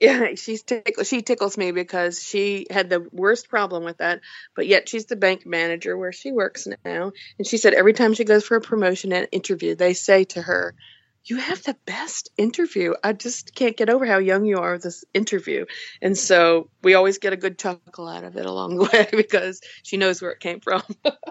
Yeah, 0.00 0.34
she's 0.36 0.62
tickle, 0.62 1.04
she 1.04 1.22
tickles 1.22 1.58
me 1.58 1.72
because 1.72 2.22
she 2.22 2.66
had 2.70 2.88
the 2.88 3.06
worst 3.10 3.48
problem 3.48 3.84
with 3.84 3.98
that, 3.98 4.20
but 4.54 4.66
yet 4.66 4.88
she's 4.88 5.06
the 5.06 5.16
bank 5.16 5.44
manager 5.44 5.96
where 5.96 6.12
she 6.12 6.30
works 6.30 6.68
now, 6.84 7.12
and 7.38 7.46
she 7.46 7.56
said 7.56 7.74
every 7.74 7.92
time 7.92 8.14
she 8.14 8.24
goes 8.24 8.44
for 8.44 8.56
a 8.56 8.60
promotion 8.60 9.12
and 9.12 9.28
interview, 9.32 9.74
they 9.74 9.94
say 9.94 10.24
to 10.24 10.42
her, 10.42 10.74
"You 11.24 11.36
have 11.36 11.62
the 11.64 11.76
best 11.84 12.30
interview. 12.36 12.94
I 13.02 13.12
just 13.12 13.54
can't 13.54 13.76
get 13.76 13.90
over 13.90 14.06
how 14.06 14.18
young 14.18 14.44
you 14.44 14.58
are 14.58 14.74
with 14.74 14.82
this 14.82 15.04
interview." 15.14 15.66
And 16.00 16.16
so 16.16 16.70
we 16.82 16.94
always 16.94 17.18
get 17.18 17.32
a 17.32 17.36
good 17.36 17.58
chuckle 17.58 18.06
out 18.08 18.24
of 18.24 18.36
it 18.36 18.46
along 18.46 18.76
the 18.76 18.84
way 18.92 19.08
because 19.10 19.60
she 19.82 19.96
knows 19.96 20.22
where 20.22 20.30
it 20.30 20.40
came 20.40 20.60
from. 20.60 20.82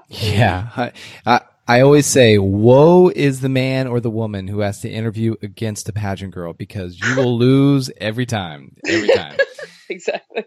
Yeah. 0.10 0.70
I, 0.76 0.92
I, 1.26 1.42
I 1.70 1.82
always 1.82 2.06
say, 2.06 2.38
woe 2.38 3.10
is 3.10 3.42
the 3.42 3.50
man 3.50 3.88
or 3.88 4.00
the 4.00 4.10
woman 4.10 4.48
who 4.48 4.60
has 4.60 4.80
to 4.82 4.90
interview 4.90 5.36
against 5.42 5.90
a 5.90 5.94
pageant 5.94 6.34
girl 6.34 6.54
because 6.54 6.98
you 7.00 7.16
will 7.16 7.38
lose 7.38 7.92
every 7.98 8.26
time. 8.26 8.76
Every 8.88 9.10
time. 9.10 9.38
exactly. 9.90 10.46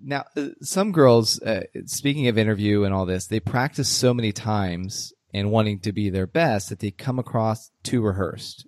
Now, 0.00 0.24
uh, 0.36 0.50
some 0.62 0.92
girls, 0.92 1.40
uh, 1.42 1.64
speaking 1.86 2.28
of 2.28 2.38
interview 2.38 2.84
and 2.84 2.94
all 2.94 3.04
this, 3.04 3.26
they 3.26 3.40
practice 3.40 3.88
so 3.88 4.14
many 4.14 4.30
times 4.30 5.12
and 5.34 5.50
wanting 5.50 5.80
to 5.80 5.92
be 5.92 6.08
their 6.08 6.26
best 6.28 6.68
that 6.68 6.78
they 6.78 6.92
come 6.92 7.18
across 7.18 7.70
too 7.82 8.00
rehearsed. 8.00 8.66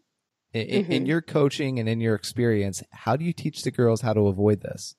In, 0.52 0.66
in- 0.66 0.86
in 0.92 1.06
your 1.06 1.22
coaching 1.22 1.78
and 1.78 1.88
in 1.88 2.00
your 2.00 2.16
experience, 2.16 2.82
how 2.90 3.14
do 3.14 3.24
you 3.24 3.32
teach 3.32 3.62
the 3.62 3.70
girls 3.70 4.00
how 4.00 4.12
to 4.12 4.26
avoid 4.26 4.60
this? 4.60 4.96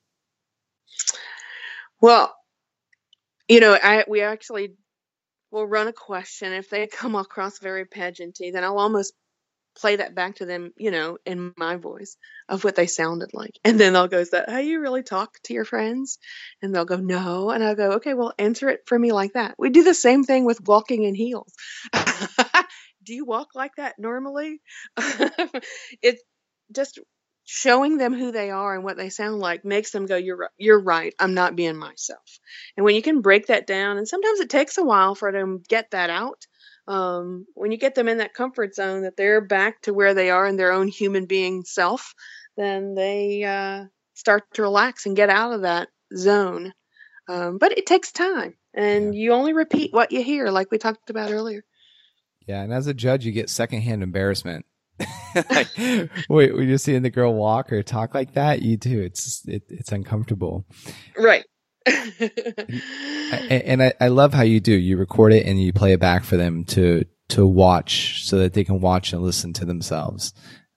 Well, 2.00 2.34
you 3.48 3.60
know, 3.60 3.76
I 3.80 4.04
we 4.08 4.22
actually 4.22 4.74
will 5.52 5.66
run 5.66 5.88
a 5.88 5.92
question. 5.92 6.52
If 6.52 6.70
they 6.70 6.86
come 6.88 7.14
across 7.14 7.58
very 7.60 7.84
pageanty, 7.84 8.52
then 8.52 8.64
I'll 8.64 8.78
almost 8.78 9.14
play 9.78 9.96
that 9.96 10.14
back 10.14 10.36
to 10.36 10.46
them, 10.46 10.72
you 10.76 10.90
know, 10.90 11.18
in 11.24 11.52
my 11.56 11.76
voice 11.76 12.16
of 12.48 12.64
what 12.64 12.76
they 12.76 12.86
sounded 12.86 13.30
like. 13.32 13.58
And 13.64 13.78
then 13.78 13.92
they'll 13.92 14.08
go, 14.08 14.18
Is 14.18 14.30
that 14.30 14.48
how 14.50 14.58
you 14.58 14.80
really 14.80 15.02
talk 15.02 15.30
to 15.44 15.54
your 15.54 15.64
friends? 15.64 16.18
And 16.60 16.74
they'll 16.74 16.84
go, 16.84 16.96
No. 16.96 17.50
And 17.50 17.62
I'll 17.64 17.76
go, 17.76 17.92
Okay, 17.92 18.14
well, 18.14 18.32
answer 18.38 18.68
it 18.68 18.80
for 18.86 18.98
me 18.98 19.12
like 19.12 19.34
that. 19.34 19.54
We 19.58 19.70
do 19.70 19.84
the 19.84 19.94
same 19.94 20.24
thing 20.24 20.44
with 20.44 20.66
walking 20.66 21.04
in 21.04 21.14
heels. 21.14 21.52
do 23.04 23.14
you 23.14 23.24
walk 23.24 23.48
like 23.54 23.76
that 23.76 23.94
normally? 23.98 24.60
it's 26.02 26.22
just 26.72 26.98
showing 27.44 27.98
them 27.98 28.14
who 28.14 28.32
they 28.32 28.50
are 28.50 28.74
and 28.74 28.84
what 28.84 28.96
they 28.96 29.10
sound 29.10 29.38
like 29.38 29.64
makes 29.64 29.90
them 29.90 30.06
go 30.06 30.16
you're 30.16 30.50
you're 30.56 30.80
right 30.80 31.14
i'm 31.18 31.34
not 31.34 31.56
being 31.56 31.76
myself. 31.76 32.38
And 32.76 32.84
when 32.84 32.94
you 32.94 33.02
can 33.02 33.20
break 33.20 33.46
that 33.48 33.66
down 33.66 33.98
and 33.98 34.06
sometimes 34.06 34.40
it 34.40 34.50
takes 34.50 34.78
a 34.78 34.84
while 34.84 35.14
for 35.14 35.32
them 35.32 35.58
to 35.58 35.64
get 35.68 35.90
that 35.90 36.10
out 36.10 36.46
um, 36.88 37.46
when 37.54 37.70
you 37.70 37.78
get 37.78 37.94
them 37.94 38.08
in 38.08 38.18
that 38.18 38.34
comfort 38.34 38.74
zone 38.74 39.02
that 39.02 39.16
they're 39.16 39.40
back 39.40 39.80
to 39.82 39.94
where 39.94 40.14
they 40.14 40.30
are 40.30 40.46
in 40.46 40.56
their 40.56 40.72
own 40.72 40.88
human 40.88 41.26
being 41.26 41.64
self 41.64 42.14
then 42.56 42.94
they 42.94 43.44
uh, 43.44 43.84
start 44.14 44.44
to 44.54 44.62
relax 44.62 45.06
and 45.06 45.16
get 45.16 45.30
out 45.30 45.52
of 45.52 45.62
that 45.62 45.88
zone. 46.16 46.72
Um, 47.28 47.58
but 47.58 47.76
it 47.76 47.86
takes 47.86 48.12
time 48.12 48.54
and 48.74 49.14
you 49.14 49.32
only 49.32 49.52
repeat 49.52 49.92
what 49.92 50.12
you 50.12 50.22
hear 50.22 50.48
like 50.48 50.70
we 50.70 50.78
talked 50.78 51.10
about 51.10 51.30
earlier. 51.30 51.64
Yeah, 52.46 52.62
and 52.62 52.72
as 52.72 52.88
a 52.88 52.94
judge, 52.94 53.24
you 53.24 53.32
get 53.32 53.48
secondhand 53.48 54.02
embarrassment. 54.02 54.66
wait, 56.28 56.54
when 56.54 56.68
you're 56.68 56.78
seeing 56.78 57.02
the 57.02 57.10
girl 57.10 57.34
walk 57.34 57.72
or 57.72 57.82
talk 57.82 58.14
like 58.14 58.34
that, 58.34 58.62
you 58.62 58.76
do. 58.76 59.00
It's 59.00 59.46
it, 59.48 59.62
it's 59.68 59.92
uncomfortable. 59.92 60.66
right 61.16 61.44
A- 61.86 63.68
And 63.68 63.82
I, 63.82 63.92
I 64.00 64.08
love 64.08 64.32
how 64.34 64.42
you 64.42 64.60
do. 64.60 64.72
You 64.72 64.96
record 64.96 65.32
it 65.32 65.46
and 65.46 65.60
you 65.60 65.72
play 65.72 65.92
it 65.92 66.00
back 66.00 66.24
for 66.24 66.36
them 66.36 66.64
to 66.66 67.04
to 67.30 67.46
watch, 67.46 68.24
so 68.26 68.38
that 68.38 68.52
they 68.52 68.64
can 68.64 68.80
watch 68.80 69.12
and 69.12 69.22
listen 69.22 69.52
to 69.54 69.64
themselves. 69.64 70.32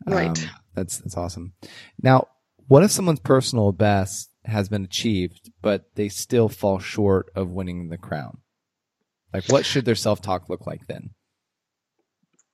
Um, 0.08 0.14
Right. 0.14 0.50
that's 0.74 1.00
that's 1.00 1.18
awesome. 1.18 1.54
Now, 2.02 2.28
what 2.68 2.84
if 2.84 2.92
someone's 2.92 3.20
personal 3.20 3.72
best 3.72 4.30
has 4.46 4.70
been 4.70 4.86
achieved, 4.86 5.52
but 5.62 5.86
they 5.96 6.08
still 6.10 6.48
fall 6.50 6.80
short 6.80 7.30
of 7.36 7.50
winning 7.50 7.90
the 7.90 7.98
crown? 7.98 8.38
Like, 9.34 9.46
what 9.50 9.66
should 9.66 9.84
their 9.86 9.96
self 9.96 10.22
talk 10.22 10.48
look 10.50 10.66
like 10.66 10.88
then? 10.88 11.10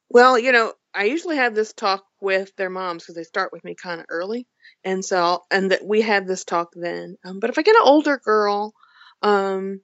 Well, 0.10 0.38
you 0.40 0.52
know, 0.52 0.74
I 0.94 1.06
usually 1.06 1.38
have 1.38 1.56
this 1.56 1.74
talk 1.74 2.04
with 2.20 2.56
their 2.56 2.70
moms 2.70 3.04
because 3.04 3.16
they 3.16 3.24
start 3.24 3.52
with 3.54 3.64
me 3.64 3.76
kind 3.76 4.00
of 4.00 4.08
early, 4.10 4.48
and 4.84 5.04
so 5.04 5.44
and 5.50 5.72
that 5.72 5.86
we 5.86 6.02
have 6.02 6.28
this 6.28 6.44
talk 6.44 6.72
then. 6.76 7.18
Um, 7.24 7.40
but 7.40 7.50
if 7.50 7.58
I 7.58 7.62
get 7.62 7.76
an 7.76 7.84
older 7.86 8.18
girl, 8.18 8.74
um, 9.22 9.82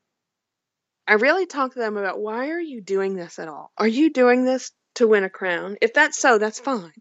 I 1.08 1.14
really 1.14 1.46
talk 1.46 1.74
to 1.74 1.80
them 1.80 1.96
about 1.96 2.20
why 2.20 2.50
are 2.50 2.60
you 2.60 2.82
doing 2.82 3.16
this 3.16 3.40
at 3.40 3.48
all? 3.48 3.72
Are 3.78 3.88
you 3.88 4.12
doing 4.12 4.44
this 4.44 4.72
to 4.96 5.08
win 5.08 5.24
a 5.24 5.30
crown? 5.30 5.78
If 5.82 5.94
that's 5.94 6.18
so, 6.18 6.38
that's 6.38 6.60
fine. 6.60 6.92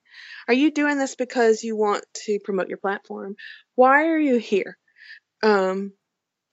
Are 0.46 0.54
you 0.54 0.70
doing 0.70 0.98
this 0.98 1.16
because 1.16 1.64
you 1.64 1.76
want 1.76 2.04
to 2.24 2.38
promote 2.44 2.68
your 2.68 2.78
platform? 2.78 3.34
Why 3.74 4.06
are 4.06 4.18
you 4.18 4.36
here? 4.36 4.78
Um, 5.42 5.92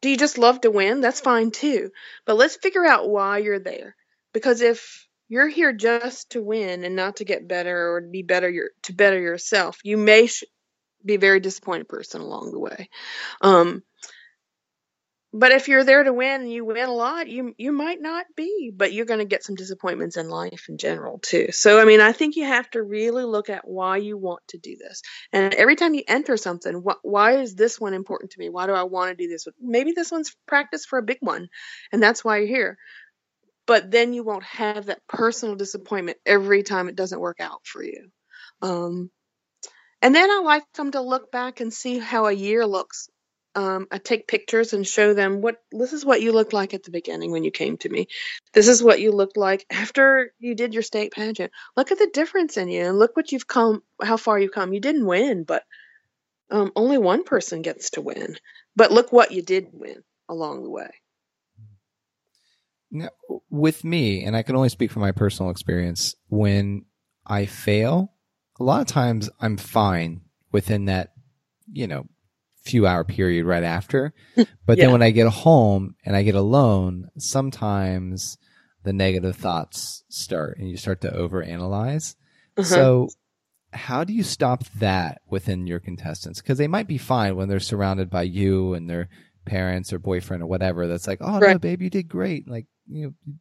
do 0.02 0.10
you 0.10 0.18
just 0.18 0.38
love 0.38 0.62
to 0.62 0.72
win? 0.72 1.02
That's 1.02 1.22
fine 1.22 1.52
too. 1.52 1.92
But 2.26 2.38
let's 2.38 2.56
figure 2.56 2.86
out 2.86 3.08
why 3.08 3.38
you're 3.38 3.60
there. 3.60 3.96
Because 4.34 4.62
if 4.62 5.08
you're 5.34 5.48
here 5.48 5.74
just 5.74 6.30
to 6.30 6.43
win 6.43 6.84
and 6.84 6.96
not 6.96 7.15
to 7.15 7.26
get 7.26 7.48
better 7.48 7.93
or 7.93 8.02
be 8.02 8.22
better 8.22 8.48
your 8.48 8.69
to 8.84 8.93
better 8.93 9.19
yourself, 9.19 9.80
you 9.84 9.98
may 9.98 10.28
sh- 10.28 10.43
be 11.04 11.15
a 11.15 11.19
very 11.19 11.39
disappointed 11.39 11.89
person 11.89 12.22
along 12.22 12.52
the 12.52 12.60
way. 12.60 12.88
Um, 13.41 13.82
but 15.36 15.52
if 15.52 15.67
you're 15.67 15.84
there 15.84 16.04
to 16.04 16.13
win 16.13 16.41
and 16.41 16.54
you 16.54 16.63
win 16.63 16.88
a 16.88 16.93
lot, 16.93 17.28
you 17.28 17.56
you 17.58 17.72
might 17.72 18.00
not 18.00 18.28
be, 18.38 18.72
but 18.72 18.93
you're 18.93 19.08
going 19.08 19.22
to 19.22 19.26
get 19.26 19.43
some 19.43 19.56
disappointments 19.56 20.17
in 20.17 20.30
life 20.30 20.67
in 20.69 20.78
general 20.78 21.17
too. 21.17 21.48
So 21.50 21.80
I 21.80 21.86
mean, 21.86 22.00
I 22.00 22.12
think 22.12 22.36
you 22.36 22.46
have 22.46 22.69
to 22.69 22.84
really 22.84 23.24
look 23.24 23.50
at 23.50 23.67
why 23.67 23.98
you 23.98 24.15
want 24.15 24.41
to 24.50 24.60
do 24.60 24.76
this. 24.78 25.02
And 25.32 25.56
every 25.56 25.76
time 25.76 25.96
you 25.96 26.04
enter 26.08 26.38
something, 26.38 26.84
wh- 26.88 27.04
why 27.04 27.38
is 27.38 27.56
this 27.56 27.80
one 27.80 27.96
important 27.96 28.34
to 28.34 28.39
me? 28.39 28.50
Why 28.50 28.67
do 28.67 28.74
I 28.74 28.84
want 28.84 29.10
to 29.10 29.24
do 29.24 29.28
this? 29.28 29.48
Maybe 29.60 29.93
this 29.93 30.12
one's 30.12 30.36
practice 30.48 30.86
for 30.86 31.00
a 31.00 31.04
big 31.04 31.17
one, 31.22 31.48
and 31.91 32.04
that's 32.04 32.24
why 32.24 32.38
you're 32.38 32.48
here. 32.48 32.78
But 33.65 33.91
then 33.91 34.13
you 34.13 34.23
won't 34.23 34.43
have 34.43 34.88
that 34.88 35.06
personal 35.08 35.56
disappointment 35.56 36.17
every 36.26 36.63
time 36.63 36.89
it 36.89 36.95
doesn't 36.95 37.19
work 37.19 37.39
out 37.39 37.65
for 37.65 37.84
you. 37.84 38.10
Um, 38.62 39.10
and 40.02 40.13
then 40.13 40.30
I 40.30 40.39
like 40.39 40.63
them 40.73 40.91
to 40.91 41.02
look 41.02 41.32
back 41.32 41.62
and 41.62 41.73
see 41.73 41.97
how 41.97 42.26
a 42.26 42.34
year 42.34 42.65
looks. 42.67 43.08
Um, 43.56 43.88
I 43.91 43.99
take 43.99 44.28
pictures 44.28 44.73
and 44.73 44.86
show 44.86 45.13
them 45.13 45.41
what 45.41 45.58
this 45.71 45.93
is 45.93 46.04
what 46.04 46.21
you 46.21 46.34
looked 46.34 46.54
like 46.54 46.73
at 46.73 46.84
the 46.84 46.91
beginning 46.91 47.32
when 47.32 47.43
you 47.43 47.52
came 47.52 47.78
to 47.78 47.89
me. 47.89 48.08
This 48.52 48.67
is 48.67 48.84
what 48.84 48.99
you 48.99 49.12
looked 49.12 49.38
like 49.38 49.65
after 49.71 50.34
you 50.39 50.56
did 50.56 50.73
your 50.73 50.84
state 50.84 51.13
pageant. 51.13 51.52
Look 51.78 51.91
at 51.91 51.99
the 51.99 52.10
difference 52.12 52.58
in 52.58 52.67
you 52.67 52.84
and 52.86 52.99
look 52.99 53.15
what 53.15 53.32
you've 53.32 53.47
come, 53.47 53.84
how 54.02 54.17
far 54.17 54.39
you've 54.39 54.52
come. 54.52 54.73
You 54.73 54.82
didn't 54.82 55.06
win, 55.06 55.43
but 55.43 55.63
um, 56.49 56.71
only 56.76 56.97
one 56.97 57.23
person 57.23 57.62
gets 57.62 57.91
to 57.91 58.02
win. 58.02 58.36
But 58.76 58.91
look 58.91 59.13
what 59.13 59.32
you 59.32 59.41
did 59.41 59.67
win 59.71 60.04
along 60.28 60.63
the 60.63 60.69
way. 60.71 60.89
Now, 62.93 63.10
with 63.49 63.84
me, 63.84 64.23
and 64.23 64.36
I 64.36 64.43
can 64.43 64.56
only 64.56 64.69
speak 64.69 64.91
from 64.91 65.01
my 65.01 65.12
personal 65.12 65.51
experience, 65.51 66.15
when 66.29 66.86
I 67.25 67.47
fail, 67.47 68.13
a 68.60 68.63
lot 68.63 68.82
of 68.82 68.88
times 68.88 69.29
I'm 69.39 69.58
fine 69.58 70.21
within 70.51 70.86
that, 70.86 71.13
you 71.71 71.88
know, 71.88 72.06
few 72.63 72.86
hour 72.88 73.03
period 73.03 73.45
right 73.45 73.63
after. 73.63 74.13
But 74.65 74.77
Yeah. 74.77 74.86
then 74.86 74.91
when 74.93 75.01
I 75.01 75.12
get 75.12 75.27
home 75.27 75.95
and 76.06 76.15
I 76.15 76.23
get 76.23 76.36
alone, 76.36 77.10
sometimes 77.17 78.38
the 78.84 78.93
negative 78.93 79.36
thoughts 79.36 80.03
start 80.08 80.58
and 80.58 80.69
you 80.69 80.77
start 80.77 81.01
to 81.01 81.12
overanalyze. 81.12 82.15
Uh-huh. 82.58 82.63
So, 82.63 83.10
how 83.73 84.03
do 84.03 84.13
you 84.13 84.23
stop 84.23 84.63
that 84.79 85.21
within 85.27 85.67
your 85.67 85.79
contestants? 85.79 86.41
Because 86.41 86.60
they 86.60 86.67
might 86.67 86.88
be 86.88 86.97
fine 86.99 87.36
when 87.36 87.49
they're 87.49 87.60
surrounded 87.60 88.10
by 88.10 88.21
you 88.21 88.73
and 88.73 88.89
their 88.89 89.10
parents 89.45 89.91
or 89.91 89.99
boyfriend 89.99 90.43
or 90.43 90.45
whatever. 90.45 90.88
That's 90.88 91.08
like, 91.08 91.19
oh 91.21 91.39
no, 91.39 91.58
babe, 91.60 91.82
you 91.82 91.89
did 91.89 92.08
great. 92.08 92.47
Like, 92.47 92.67
you 92.88 93.08
know, 93.26 93.34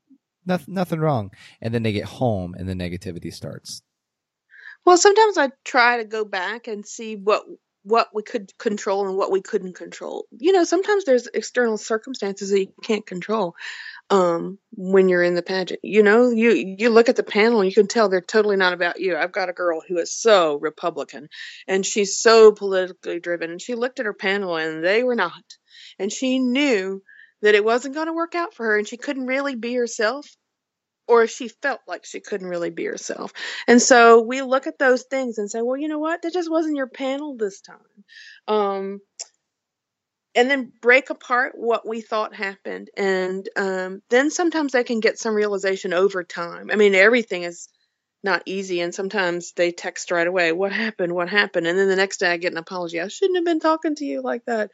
nothing, 0.46 0.74
nothing 0.74 1.00
wrong. 1.00 1.30
And 1.60 1.74
then 1.74 1.82
they 1.82 1.92
get 1.92 2.04
home 2.04 2.54
and 2.56 2.68
the 2.68 2.74
negativity 2.74 3.32
starts. 3.32 3.82
Well, 4.84 4.96
sometimes 4.96 5.38
I 5.38 5.50
try 5.64 5.98
to 5.98 6.04
go 6.04 6.24
back 6.24 6.66
and 6.66 6.86
see 6.86 7.16
what 7.16 7.44
what 7.84 8.08
we 8.14 8.22
could 8.22 8.56
control 8.58 9.08
and 9.08 9.16
what 9.16 9.32
we 9.32 9.40
couldn't 9.40 9.74
control. 9.74 10.26
You 10.30 10.52
know, 10.52 10.64
sometimes 10.64 11.04
there's 11.04 11.26
external 11.26 11.76
circumstances 11.76 12.50
that 12.50 12.60
you 12.60 12.72
can't 12.82 13.04
control 13.04 13.56
um, 14.10 14.58
when 14.70 15.08
you're 15.08 15.22
in 15.22 15.34
the 15.34 15.42
pageant. 15.42 15.80
You 15.82 16.02
know, 16.02 16.30
you 16.30 16.52
you 16.78 16.90
look 16.90 17.08
at 17.08 17.16
the 17.16 17.22
panel 17.22 17.60
and 17.60 17.68
you 17.68 17.74
can 17.74 17.88
tell 17.88 18.08
they're 18.08 18.20
totally 18.20 18.56
not 18.56 18.72
about 18.72 19.00
you. 19.00 19.16
I've 19.16 19.32
got 19.32 19.48
a 19.48 19.54
girl 19.54 19.82
who 19.86 19.98
is 19.98 20.14
so 20.14 20.56
Republican 20.56 21.28
and 21.66 21.84
she's 21.84 22.16
so 22.16 22.52
politically 22.52 23.20
driven, 23.20 23.50
and 23.50 23.60
she 23.60 23.74
looked 23.74 24.00
at 24.00 24.06
her 24.06 24.14
panel 24.14 24.56
and 24.56 24.84
they 24.84 25.02
were 25.02 25.16
not, 25.16 25.42
and 25.98 26.12
she 26.12 26.38
knew 26.38 27.02
that 27.42 27.54
it 27.54 27.64
wasn't 27.64 27.94
going 27.94 28.06
to 28.06 28.12
work 28.12 28.34
out 28.34 28.54
for 28.54 28.66
her, 28.66 28.78
and 28.78 28.88
she 28.88 28.96
couldn't 28.96 29.26
really 29.26 29.54
be 29.54 29.74
herself. 29.74 30.28
Or 31.08 31.24
if 31.24 31.30
she 31.30 31.48
felt 31.48 31.80
like 31.88 32.04
she 32.04 32.20
couldn't 32.20 32.46
really 32.46 32.70
be 32.70 32.84
herself. 32.84 33.32
And 33.66 33.82
so 33.82 34.22
we 34.22 34.40
look 34.40 34.68
at 34.68 34.78
those 34.78 35.02
things 35.02 35.36
and 35.36 35.50
say, 35.50 35.60
well, 35.60 35.76
you 35.76 35.88
know 35.88 35.98
what? 35.98 36.22
That 36.22 36.32
just 36.32 36.50
wasn't 36.50 36.76
your 36.76 36.86
panel 36.86 37.36
this 37.36 37.60
time. 37.60 38.04
Um, 38.46 39.00
and 40.34 40.50
then 40.50 40.72
break 40.80 41.10
apart 41.10 41.52
what 41.56 41.86
we 41.86 42.00
thought 42.00 42.34
happened 42.34 42.90
and 42.96 43.48
um, 43.56 44.02
then 44.10 44.30
sometimes 44.30 44.72
they 44.72 44.84
can 44.84 45.00
get 45.00 45.18
some 45.18 45.34
realization 45.34 45.92
over 45.92 46.24
time 46.24 46.70
i 46.72 46.76
mean 46.76 46.94
everything 46.94 47.42
is 47.42 47.68
not 48.24 48.42
easy 48.46 48.80
and 48.80 48.94
sometimes 48.94 49.52
they 49.52 49.72
text 49.72 50.10
right 50.10 50.26
away 50.26 50.52
what 50.52 50.72
happened 50.72 51.12
what 51.12 51.28
happened 51.28 51.66
and 51.66 51.78
then 51.78 51.88
the 51.88 51.96
next 51.96 52.18
day 52.18 52.30
i 52.30 52.36
get 52.36 52.52
an 52.52 52.58
apology 52.58 53.00
i 53.00 53.08
shouldn't 53.08 53.36
have 53.36 53.44
been 53.44 53.60
talking 53.60 53.94
to 53.94 54.04
you 54.04 54.22
like 54.22 54.44
that 54.46 54.70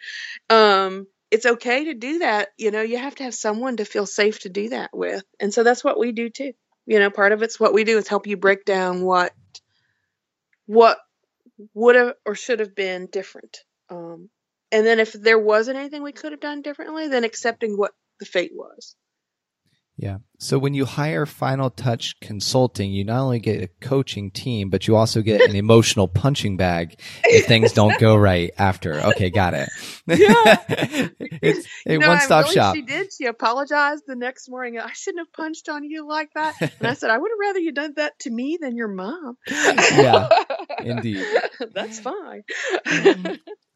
um, 0.50 1.07
it's 1.30 1.46
okay 1.46 1.84
to 1.84 1.94
do 1.94 2.20
that 2.20 2.48
you 2.56 2.70
know 2.70 2.82
you 2.82 2.98
have 2.98 3.14
to 3.14 3.24
have 3.24 3.34
someone 3.34 3.76
to 3.76 3.84
feel 3.84 4.06
safe 4.06 4.40
to 4.40 4.48
do 4.48 4.70
that 4.70 4.90
with 4.92 5.24
and 5.40 5.52
so 5.52 5.62
that's 5.62 5.84
what 5.84 5.98
we 5.98 6.12
do 6.12 6.30
too 6.30 6.52
you 6.86 6.98
know 6.98 7.10
part 7.10 7.32
of 7.32 7.42
it's 7.42 7.60
what 7.60 7.74
we 7.74 7.84
do 7.84 7.98
is 7.98 8.08
help 8.08 8.26
you 8.26 8.36
break 8.36 8.64
down 8.64 9.02
what 9.02 9.32
what 10.66 10.98
would 11.74 11.96
have 11.96 12.14
or 12.24 12.34
should 12.34 12.60
have 12.60 12.74
been 12.74 13.06
different 13.06 13.58
um, 13.90 14.30
and 14.70 14.86
then 14.86 15.00
if 15.00 15.12
there 15.12 15.38
wasn't 15.38 15.78
anything 15.78 16.02
we 16.02 16.12
could 16.12 16.32
have 16.32 16.40
done 16.40 16.62
differently, 16.62 17.08
then 17.08 17.24
accepting 17.24 17.76
what 17.76 17.92
the 18.20 18.26
fate 18.26 18.52
was. 18.54 18.94
Yeah. 19.98 20.18
So 20.38 20.61
when 20.61 20.74
you 20.74 20.84
hire 20.84 21.26
Final 21.26 21.70
Touch 21.70 22.20
Consulting, 22.20 22.92
you 22.92 23.02
not 23.02 23.20
only 23.20 23.40
get 23.40 23.61
a 23.61 23.66
coaching 23.84 24.30
team, 24.30 24.70
but 24.70 24.87
you 24.87 24.94
also 24.94 25.22
get 25.22 25.40
an 25.40 25.56
emotional 25.56 26.06
punching 26.06 26.56
bag 26.56 27.00
if 27.24 27.46
things 27.46 27.72
don't 27.72 27.98
go 27.98 28.14
right 28.14 28.52
after. 28.56 29.00
Okay, 29.00 29.30
got 29.30 29.54
it. 29.54 29.68
Yeah. 30.06 30.56
it's 31.18 31.66
a 31.84 31.98
one 31.98 32.20
stop 32.20 32.44
really, 32.44 32.54
shop. 32.54 32.76
She 32.76 32.82
did. 32.82 33.12
She 33.12 33.24
apologized 33.24 34.04
the 34.06 34.14
next 34.14 34.48
morning. 34.48 34.78
I 34.78 34.92
shouldn't 34.92 35.26
have 35.26 35.32
punched 35.32 35.68
on 35.68 35.82
you 35.82 36.06
like 36.06 36.32
that. 36.34 36.54
And 36.61 36.87
I 36.87 36.94
said, 36.94 37.11
I 37.11 37.18
would 37.18 37.30
have 37.32 37.40
rather 37.40 37.58
you 37.58 37.72
done 37.72 37.94
that 37.96 38.20
to 38.20 38.30
me 38.30 38.56
than 38.61 38.76
your 38.76 38.88
mom. 38.88 39.37
Yeah, 39.48 40.28
Indeed. 40.78 41.26
That's 41.74 41.98
fine. 41.98 42.44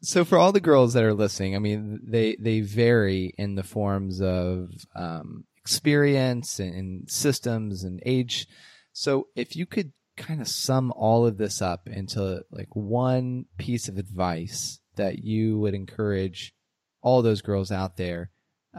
So 0.01 0.23
for 0.23 0.37
all 0.37 0.53
the 0.53 0.61
girls 0.61 0.93
that 0.93 1.03
are 1.03 1.13
listening, 1.13 1.57
I 1.57 1.59
mean, 1.59 1.99
they 2.03 2.37
they 2.39 2.61
vary 2.61 3.33
in 3.37 3.55
the 3.55 3.63
forms 3.63 4.21
of 4.21 4.69
um, 4.95 5.43
experience 5.63 6.59
and, 6.59 6.75
and 6.75 7.09
systems 7.09 7.83
and 7.83 8.01
age. 8.05 8.47
So 8.91 9.27
if 9.35 9.55
you 9.55 9.65
could 9.65 9.93
kind 10.17 10.41
of 10.41 10.47
sum 10.47 10.93
all 10.95 11.25
of 11.25 11.37
this 11.37 11.61
up 11.61 11.87
into 11.87 12.43
like 12.51 12.75
one 12.75 13.45
piece 13.57 13.87
of 13.87 13.97
advice 13.97 14.79
that 14.95 15.19
you 15.19 15.57
would 15.59 15.73
encourage 15.73 16.53
all 17.01 17.21
those 17.21 17.41
girls 17.41 17.71
out 17.71 17.97
there 17.97 18.29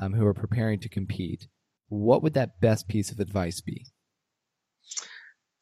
um, 0.01 0.13
who 0.13 0.27
are 0.27 0.35
preparing 0.35 0.79
to 0.81 0.89
compete, 0.89 1.49
what 1.89 2.23
would 2.23 2.35
that 2.35 2.61
best 2.61 2.87
piece 2.87 3.11
of 3.11 3.19
advice 3.19 3.61
be? 3.61 3.87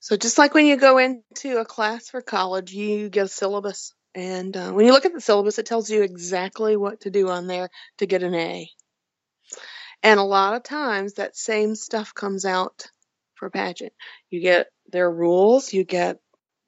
So 0.00 0.16
just 0.16 0.38
like 0.38 0.54
when 0.54 0.66
you 0.66 0.76
go 0.76 0.98
into 0.98 1.58
a 1.58 1.64
class 1.64 2.08
for 2.08 2.20
college, 2.20 2.72
you 2.72 3.08
get 3.08 3.26
a 3.26 3.28
syllabus. 3.28 3.94
And 4.14 4.56
uh, 4.56 4.72
when 4.72 4.84
you 4.84 4.92
look 4.92 5.06
at 5.06 5.14
the 5.14 5.20
syllabus, 5.20 5.58
it 5.58 5.66
tells 5.66 5.88
you 5.88 6.02
exactly 6.02 6.76
what 6.76 7.02
to 7.02 7.10
do 7.10 7.30
on 7.30 7.46
there 7.46 7.70
to 7.98 8.06
get 8.06 8.22
an 8.22 8.34
A. 8.34 8.68
And 10.02 10.18
a 10.18 10.24
lot 10.24 10.54
of 10.54 10.62
times 10.62 11.14
that 11.14 11.36
same 11.36 11.74
stuff 11.74 12.14
comes 12.14 12.44
out 12.44 12.86
for 13.34 13.50
pageant. 13.50 13.92
You 14.30 14.40
get 14.40 14.68
their 14.90 15.10
rules, 15.10 15.72
you 15.72 15.84
get 15.84 16.18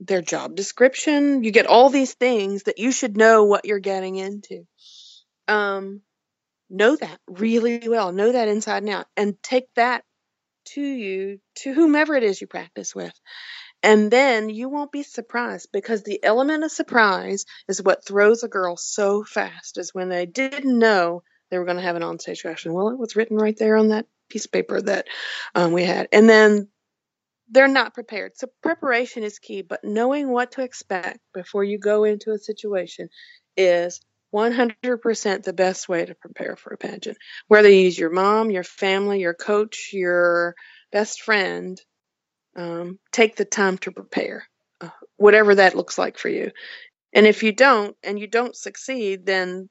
their 0.01 0.23
job 0.23 0.55
description, 0.55 1.44
you 1.44 1.51
get 1.51 1.66
all 1.66 1.90
these 1.90 2.14
things 2.14 2.64
that 2.64 2.79
you 2.79 2.92
should 2.92 3.16
know 3.16 3.44
what 3.44 3.64
you're 3.64 3.79
getting 3.79 4.16
into. 4.16 4.66
Um, 5.49 6.03
know 6.70 6.97
that 6.97 7.18
really 7.29 7.88
well, 7.88 8.12
know 8.12 8.33
that 8.33 8.49
inside 8.49 8.83
and 8.83 8.90
out, 8.90 9.07
and 9.16 9.40
take 9.42 9.66
that 9.77 10.05
to 10.66 10.81
you, 10.81 11.38
to 11.57 11.73
whomever 11.75 12.14
it 12.14 12.23
is 12.23 12.40
you 12.40 12.47
practice 12.47 12.94
with. 12.94 13.12
And 13.83 14.11
then 14.11 14.49
you 14.49 14.68
won't 14.70 14.92
be 14.92 15.03
surprised 15.03 15.68
because 15.73 16.03
the 16.03 16.23
element 16.25 16.64
of 16.64 16.73
surprise 16.73 17.44
is 17.68 17.83
what 17.83 18.05
throws 18.05 18.42
a 18.42 18.49
girl 18.49 18.77
so 18.77 19.25
fast 19.25 19.77
is 19.77 19.92
when 19.92 20.09
they 20.09 20.25
didn't 20.25 20.79
know 20.79 21.23
they 21.55 21.59
were 21.59 21.64
going 21.64 21.77
to 21.77 21.85
have 21.85 21.95
an 21.95 22.03
onstage 22.03 22.43
question. 22.43 22.73
Well, 22.73 22.88
it 22.88 22.99
was 22.99 23.14
written 23.14 23.37
right 23.37 23.57
there 23.57 23.77
on 23.77 23.88
that 23.90 24.07
piece 24.29 24.45
of 24.45 24.51
paper 24.51 24.83
that 24.83 25.07
um, 25.55 25.71
we 25.71 25.85
had. 25.85 26.09
And 26.11 26.29
then 26.29 26.67
they're 27.49 27.69
not 27.69 27.95
prepared. 27.95 28.33
So 28.35 28.49
preparation 28.61 29.23
is 29.23 29.38
key, 29.38 29.62
but 29.62 29.85
knowing 29.85 30.29
what 30.29 30.51
to 30.53 30.62
expect 30.62 31.21
before 31.33 31.62
you 31.62 31.79
go 31.79 32.03
into 32.03 32.33
a 32.33 32.38
situation 32.38 33.09
is 33.57 34.01
100% 34.35 35.45
the 35.45 35.53
best 35.53 35.88
way 35.88 36.05
to 36.05 36.17
prepare 36.17 36.57
for 36.57 36.75
a 36.75 36.77
pageant. 36.77 37.19
Whether 37.47 37.69
you 37.69 37.83
use 37.83 37.97
your 37.97 38.11
mom, 38.11 38.51
your 38.51 38.64
family, 38.64 39.21
your 39.21 39.35
coach, 39.35 39.90
your 39.93 40.57
best 40.90 41.23
friend, 41.23 41.81
um, 42.57 42.99
take 43.12 43.37
the 43.37 43.45
time 43.45 43.79
to 43.79 43.93
prepare, 43.93 44.49
uh, 44.81 44.88
whatever 45.19 45.55
that 45.55 45.77
looks 45.77 45.99
like 45.99 46.19
for 46.19 46.31
you. 46.31 46.51
And 47.12 47.29
if 47.29 47.45
you 47.45 47.53
don't, 47.53 47.97
and 48.03 48.19
you 48.19 48.27
don't 48.27 48.57
succeed, 48.57 49.25
then 49.25 49.69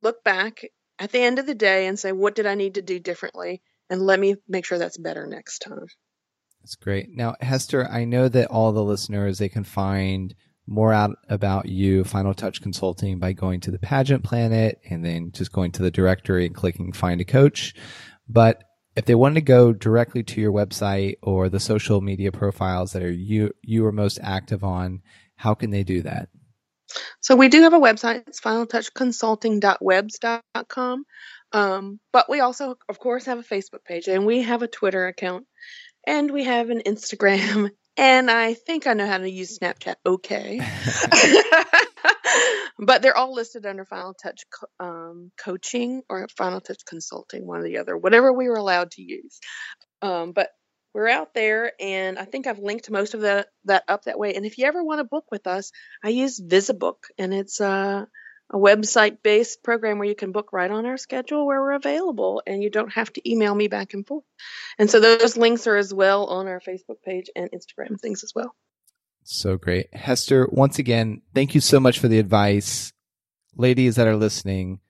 look 0.00 0.24
back 0.24 0.62
at 0.98 1.12
the 1.12 1.20
end 1.20 1.38
of 1.38 1.46
the 1.46 1.54
day 1.54 1.86
and 1.86 1.98
say, 1.98 2.12
what 2.12 2.34
did 2.34 2.46
I 2.46 2.54
need 2.54 2.74
to 2.74 2.82
do 2.82 2.98
differently? 2.98 3.62
And 3.90 4.02
let 4.02 4.20
me 4.20 4.36
make 4.46 4.64
sure 4.64 4.78
that's 4.78 4.98
better 4.98 5.26
next 5.26 5.60
time. 5.60 5.86
That's 6.60 6.76
great. 6.76 7.08
Now, 7.10 7.36
Hester, 7.40 7.88
I 7.88 8.04
know 8.04 8.28
that 8.28 8.48
all 8.48 8.72
the 8.72 8.82
listeners, 8.82 9.38
they 9.38 9.48
can 9.48 9.64
find 9.64 10.34
more 10.66 10.92
out 10.92 11.16
about 11.28 11.66
you, 11.66 12.04
Final 12.04 12.34
Touch 12.34 12.60
Consulting, 12.60 13.18
by 13.18 13.32
going 13.32 13.60
to 13.60 13.70
the 13.70 13.78
Pageant 13.78 14.22
Planet 14.22 14.78
and 14.90 15.04
then 15.04 15.32
just 15.32 15.52
going 15.52 15.72
to 15.72 15.82
the 15.82 15.90
directory 15.90 16.44
and 16.44 16.54
clicking 16.54 16.92
Find 16.92 17.20
a 17.20 17.24
Coach. 17.24 17.74
But 18.28 18.64
if 18.94 19.06
they 19.06 19.14
wanted 19.14 19.36
to 19.36 19.40
go 19.42 19.72
directly 19.72 20.22
to 20.24 20.40
your 20.40 20.52
website 20.52 21.14
or 21.22 21.48
the 21.48 21.60
social 21.60 22.00
media 22.00 22.32
profiles 22.32 22.92
that 22.92 23.02
are 23.02 23.10
you 23.10 23.52
you 23.62 23.86
are 23.86 23.92
most 23.92 24.18
active 24.22 24.62
on, 24.62 25.00
how 25.36 25.54
can 25.54 25.70
they 25.70 25.84
do 25.84 26.02
that? 26.02 26.28
So 27.20 27.36
we 27.36 27.48
do 27.48 27.62
have 27.62 27.74
a 27.74 27.80
website. 27.80 28.28
It's 28.28 28.40
finaltouchconsulting.webs.com. 28.40 31.04
Um, 31.52 32.00
but 32.12 32.28
we 32.28 32.40
also, 32.40 32.74
of 32.88 32.98
course, 32.98 33.26
have 33.26 33.38
a 33.38 33.42
Facebook 33.42 33.84
page 33.84 34.08
and 34.08 34.26
we 34.26 34.42
have 34.42 34.62
a 34.62 34.68
Twitter 34.68 35.06
account 35.06 35.46
and 36.06 36.30
we 36.30 36.44
have 36.44 36.70
an 36.70 36.82
Instagram 36.84 37.70
and 37.96 38.30
I 38.30 38.54
think 38.54 38.86
I 38.86 38.92
know 38.92 39.06
how 39.06 39.18
to 39.18 39.30
use 39.30 39.58
Snapchat 39.58 39.96
okay. 40.06 40.60
but 42.78 43.02
they're 43.02 43.16
all 43.16 43.34
listed 43.34 43.66
under 43.66 43.84
Final 43.84 44.14
Touch 44.14 44.44
um, 44.80 45.30
Coaching 45.38 46.02
or 46.08 46.26
Final 46.36 46.60
Touch 46.60 46.84
Consulting, 46.86 47.46
one 47.46 47.60
or 47.60 47.64
the 47.64 47.78
other, 47.78 47.96
whatever 47.96 48.32
we 48.32 48.48
were 48.48 48.56
allowed 48.56 48.92
to 48.92 49.02
use. 49.02 49.40
Um, 50.00 50.32
but 50.32 50.50
we're 50.94 51.08
out 51.08 51.34
there, 51.34 51.72
and 51.78 52.18
I 52.18 52.24
think 52.24 52.46
I've 52.46 52.58
linked 52.58 52.90
most 52.90 53.14
of 53.14 53.20
that 53.22 53.48
that 53.64 53.84
up 53.88 54.04
that 54.04 54.18
way. 54.18 54.34
And 54.34 54.46
if 54.46 54.58
you 54.58 54.66
ever 54.66 54.82
want 54.82 55.00
to 55.00 55.04
book 55.04 55.26
with 55.30 55.46
us, 55.46 55.72
I 56.02 56.08
use 56.08 56.40
VisiBook, 56.40 56.96
and 57.18 57.32
it's 57.34 57.60
uh, 57.60 58.06
a 58.50 58.56
website 58.56 59.18
based 59.22 59.62
program 59.62 59.98
where 59.98 60.08
you 60.08 60.14
can 60.14 60.32
book 60.32 60.52
right 60.52 60.70
on 60.70 60.86
our 60.86 60.96
schedule 60.96 61.46
where 61.46 61.60
we're 61.60 61.72
available 61.72 62.42
and 62.46 62.62
you 62.62 62.70
don't 62.70 62.92
have 62.92 63.12
to 63.12 63.30
email 63.30 63.54
me 63.54 63.68
back 63.68 63.92
and 63.94 64.06
forth. 64.06 64.24
And 64.78 64.90
so 64.90 65.00
those 65.00 65.36
links 65.36 65.66
are 65.66 65.76
as 65.76 65.92
well 65.92 66.26
on 66.26 66.46
our 66.46 66.60
Facebook 66.60 67.02
page 67.04 67.28
and 67.36 67.50
Instagram 67.50 68.00
things 68.00 68.24
as 68.24 68.32
well. 68.34 68.54
So 69.24 69.58
great. 69.58 69.94
Hester, 69.94 70.48
once 70.50 70.78
again, 70.78 71.20
thank 71.34 71.54
you 71.54 71.60
so 71.60 71.78
much 71.78 71.98
for 71.98 72.08
the 72.08 72.18
advice. 72.18 72.92
Ladies 73.54 73.96
that 73.96 74.06
are 74.06 74.16
listening, 74.16 74.80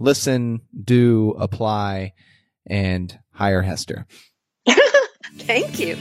listen, 0.00 0.62
do, 0.84 1.36
apply, 1.38 2.14
and 2.66 3.16
hire 3.30 3.62
Hester. 3.62 4.06
Thank 5.38 5.78
you. 5.78 5.96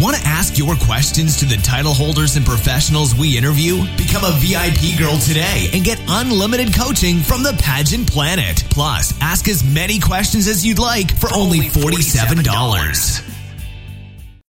Want 0.00 0.16
to 0.16 0.22
ask 0.26 0.58
your 0.58 0.74
questions 0.76 1.36
to 1.38 1.44
the 1.44 1.56
title 1.58 1.94
holders 1.94 2.36
and 2.36 2.44
professionals 2.44 3.14
we 3.14 3.36
interview? 3.38 3.82
Become 3.96 4.24
a 4.24 4.32
VIP 4.38 4.98
girl 4.98 5.16
today 5.18 5.70
and 5.72 5.84
get 5.84 6.00
unlimited 6.08 6.74
coaching 6.74 7.18
from 7.18 7.42
the 7.42 7.52
Pageant 7.58 8.10
Planet. 8.10 8.64
Plus, 8.70 9.14
ask 9.20 9.48
as 9.48 9.62
many 9.62 10.00
questions 10.00 10.48
as 10.48 10.66
you'd 10.66 10.80
like 10.80 11.16
for 11.16 11.28
only 11.32 11.60
$47. 11.60 13.31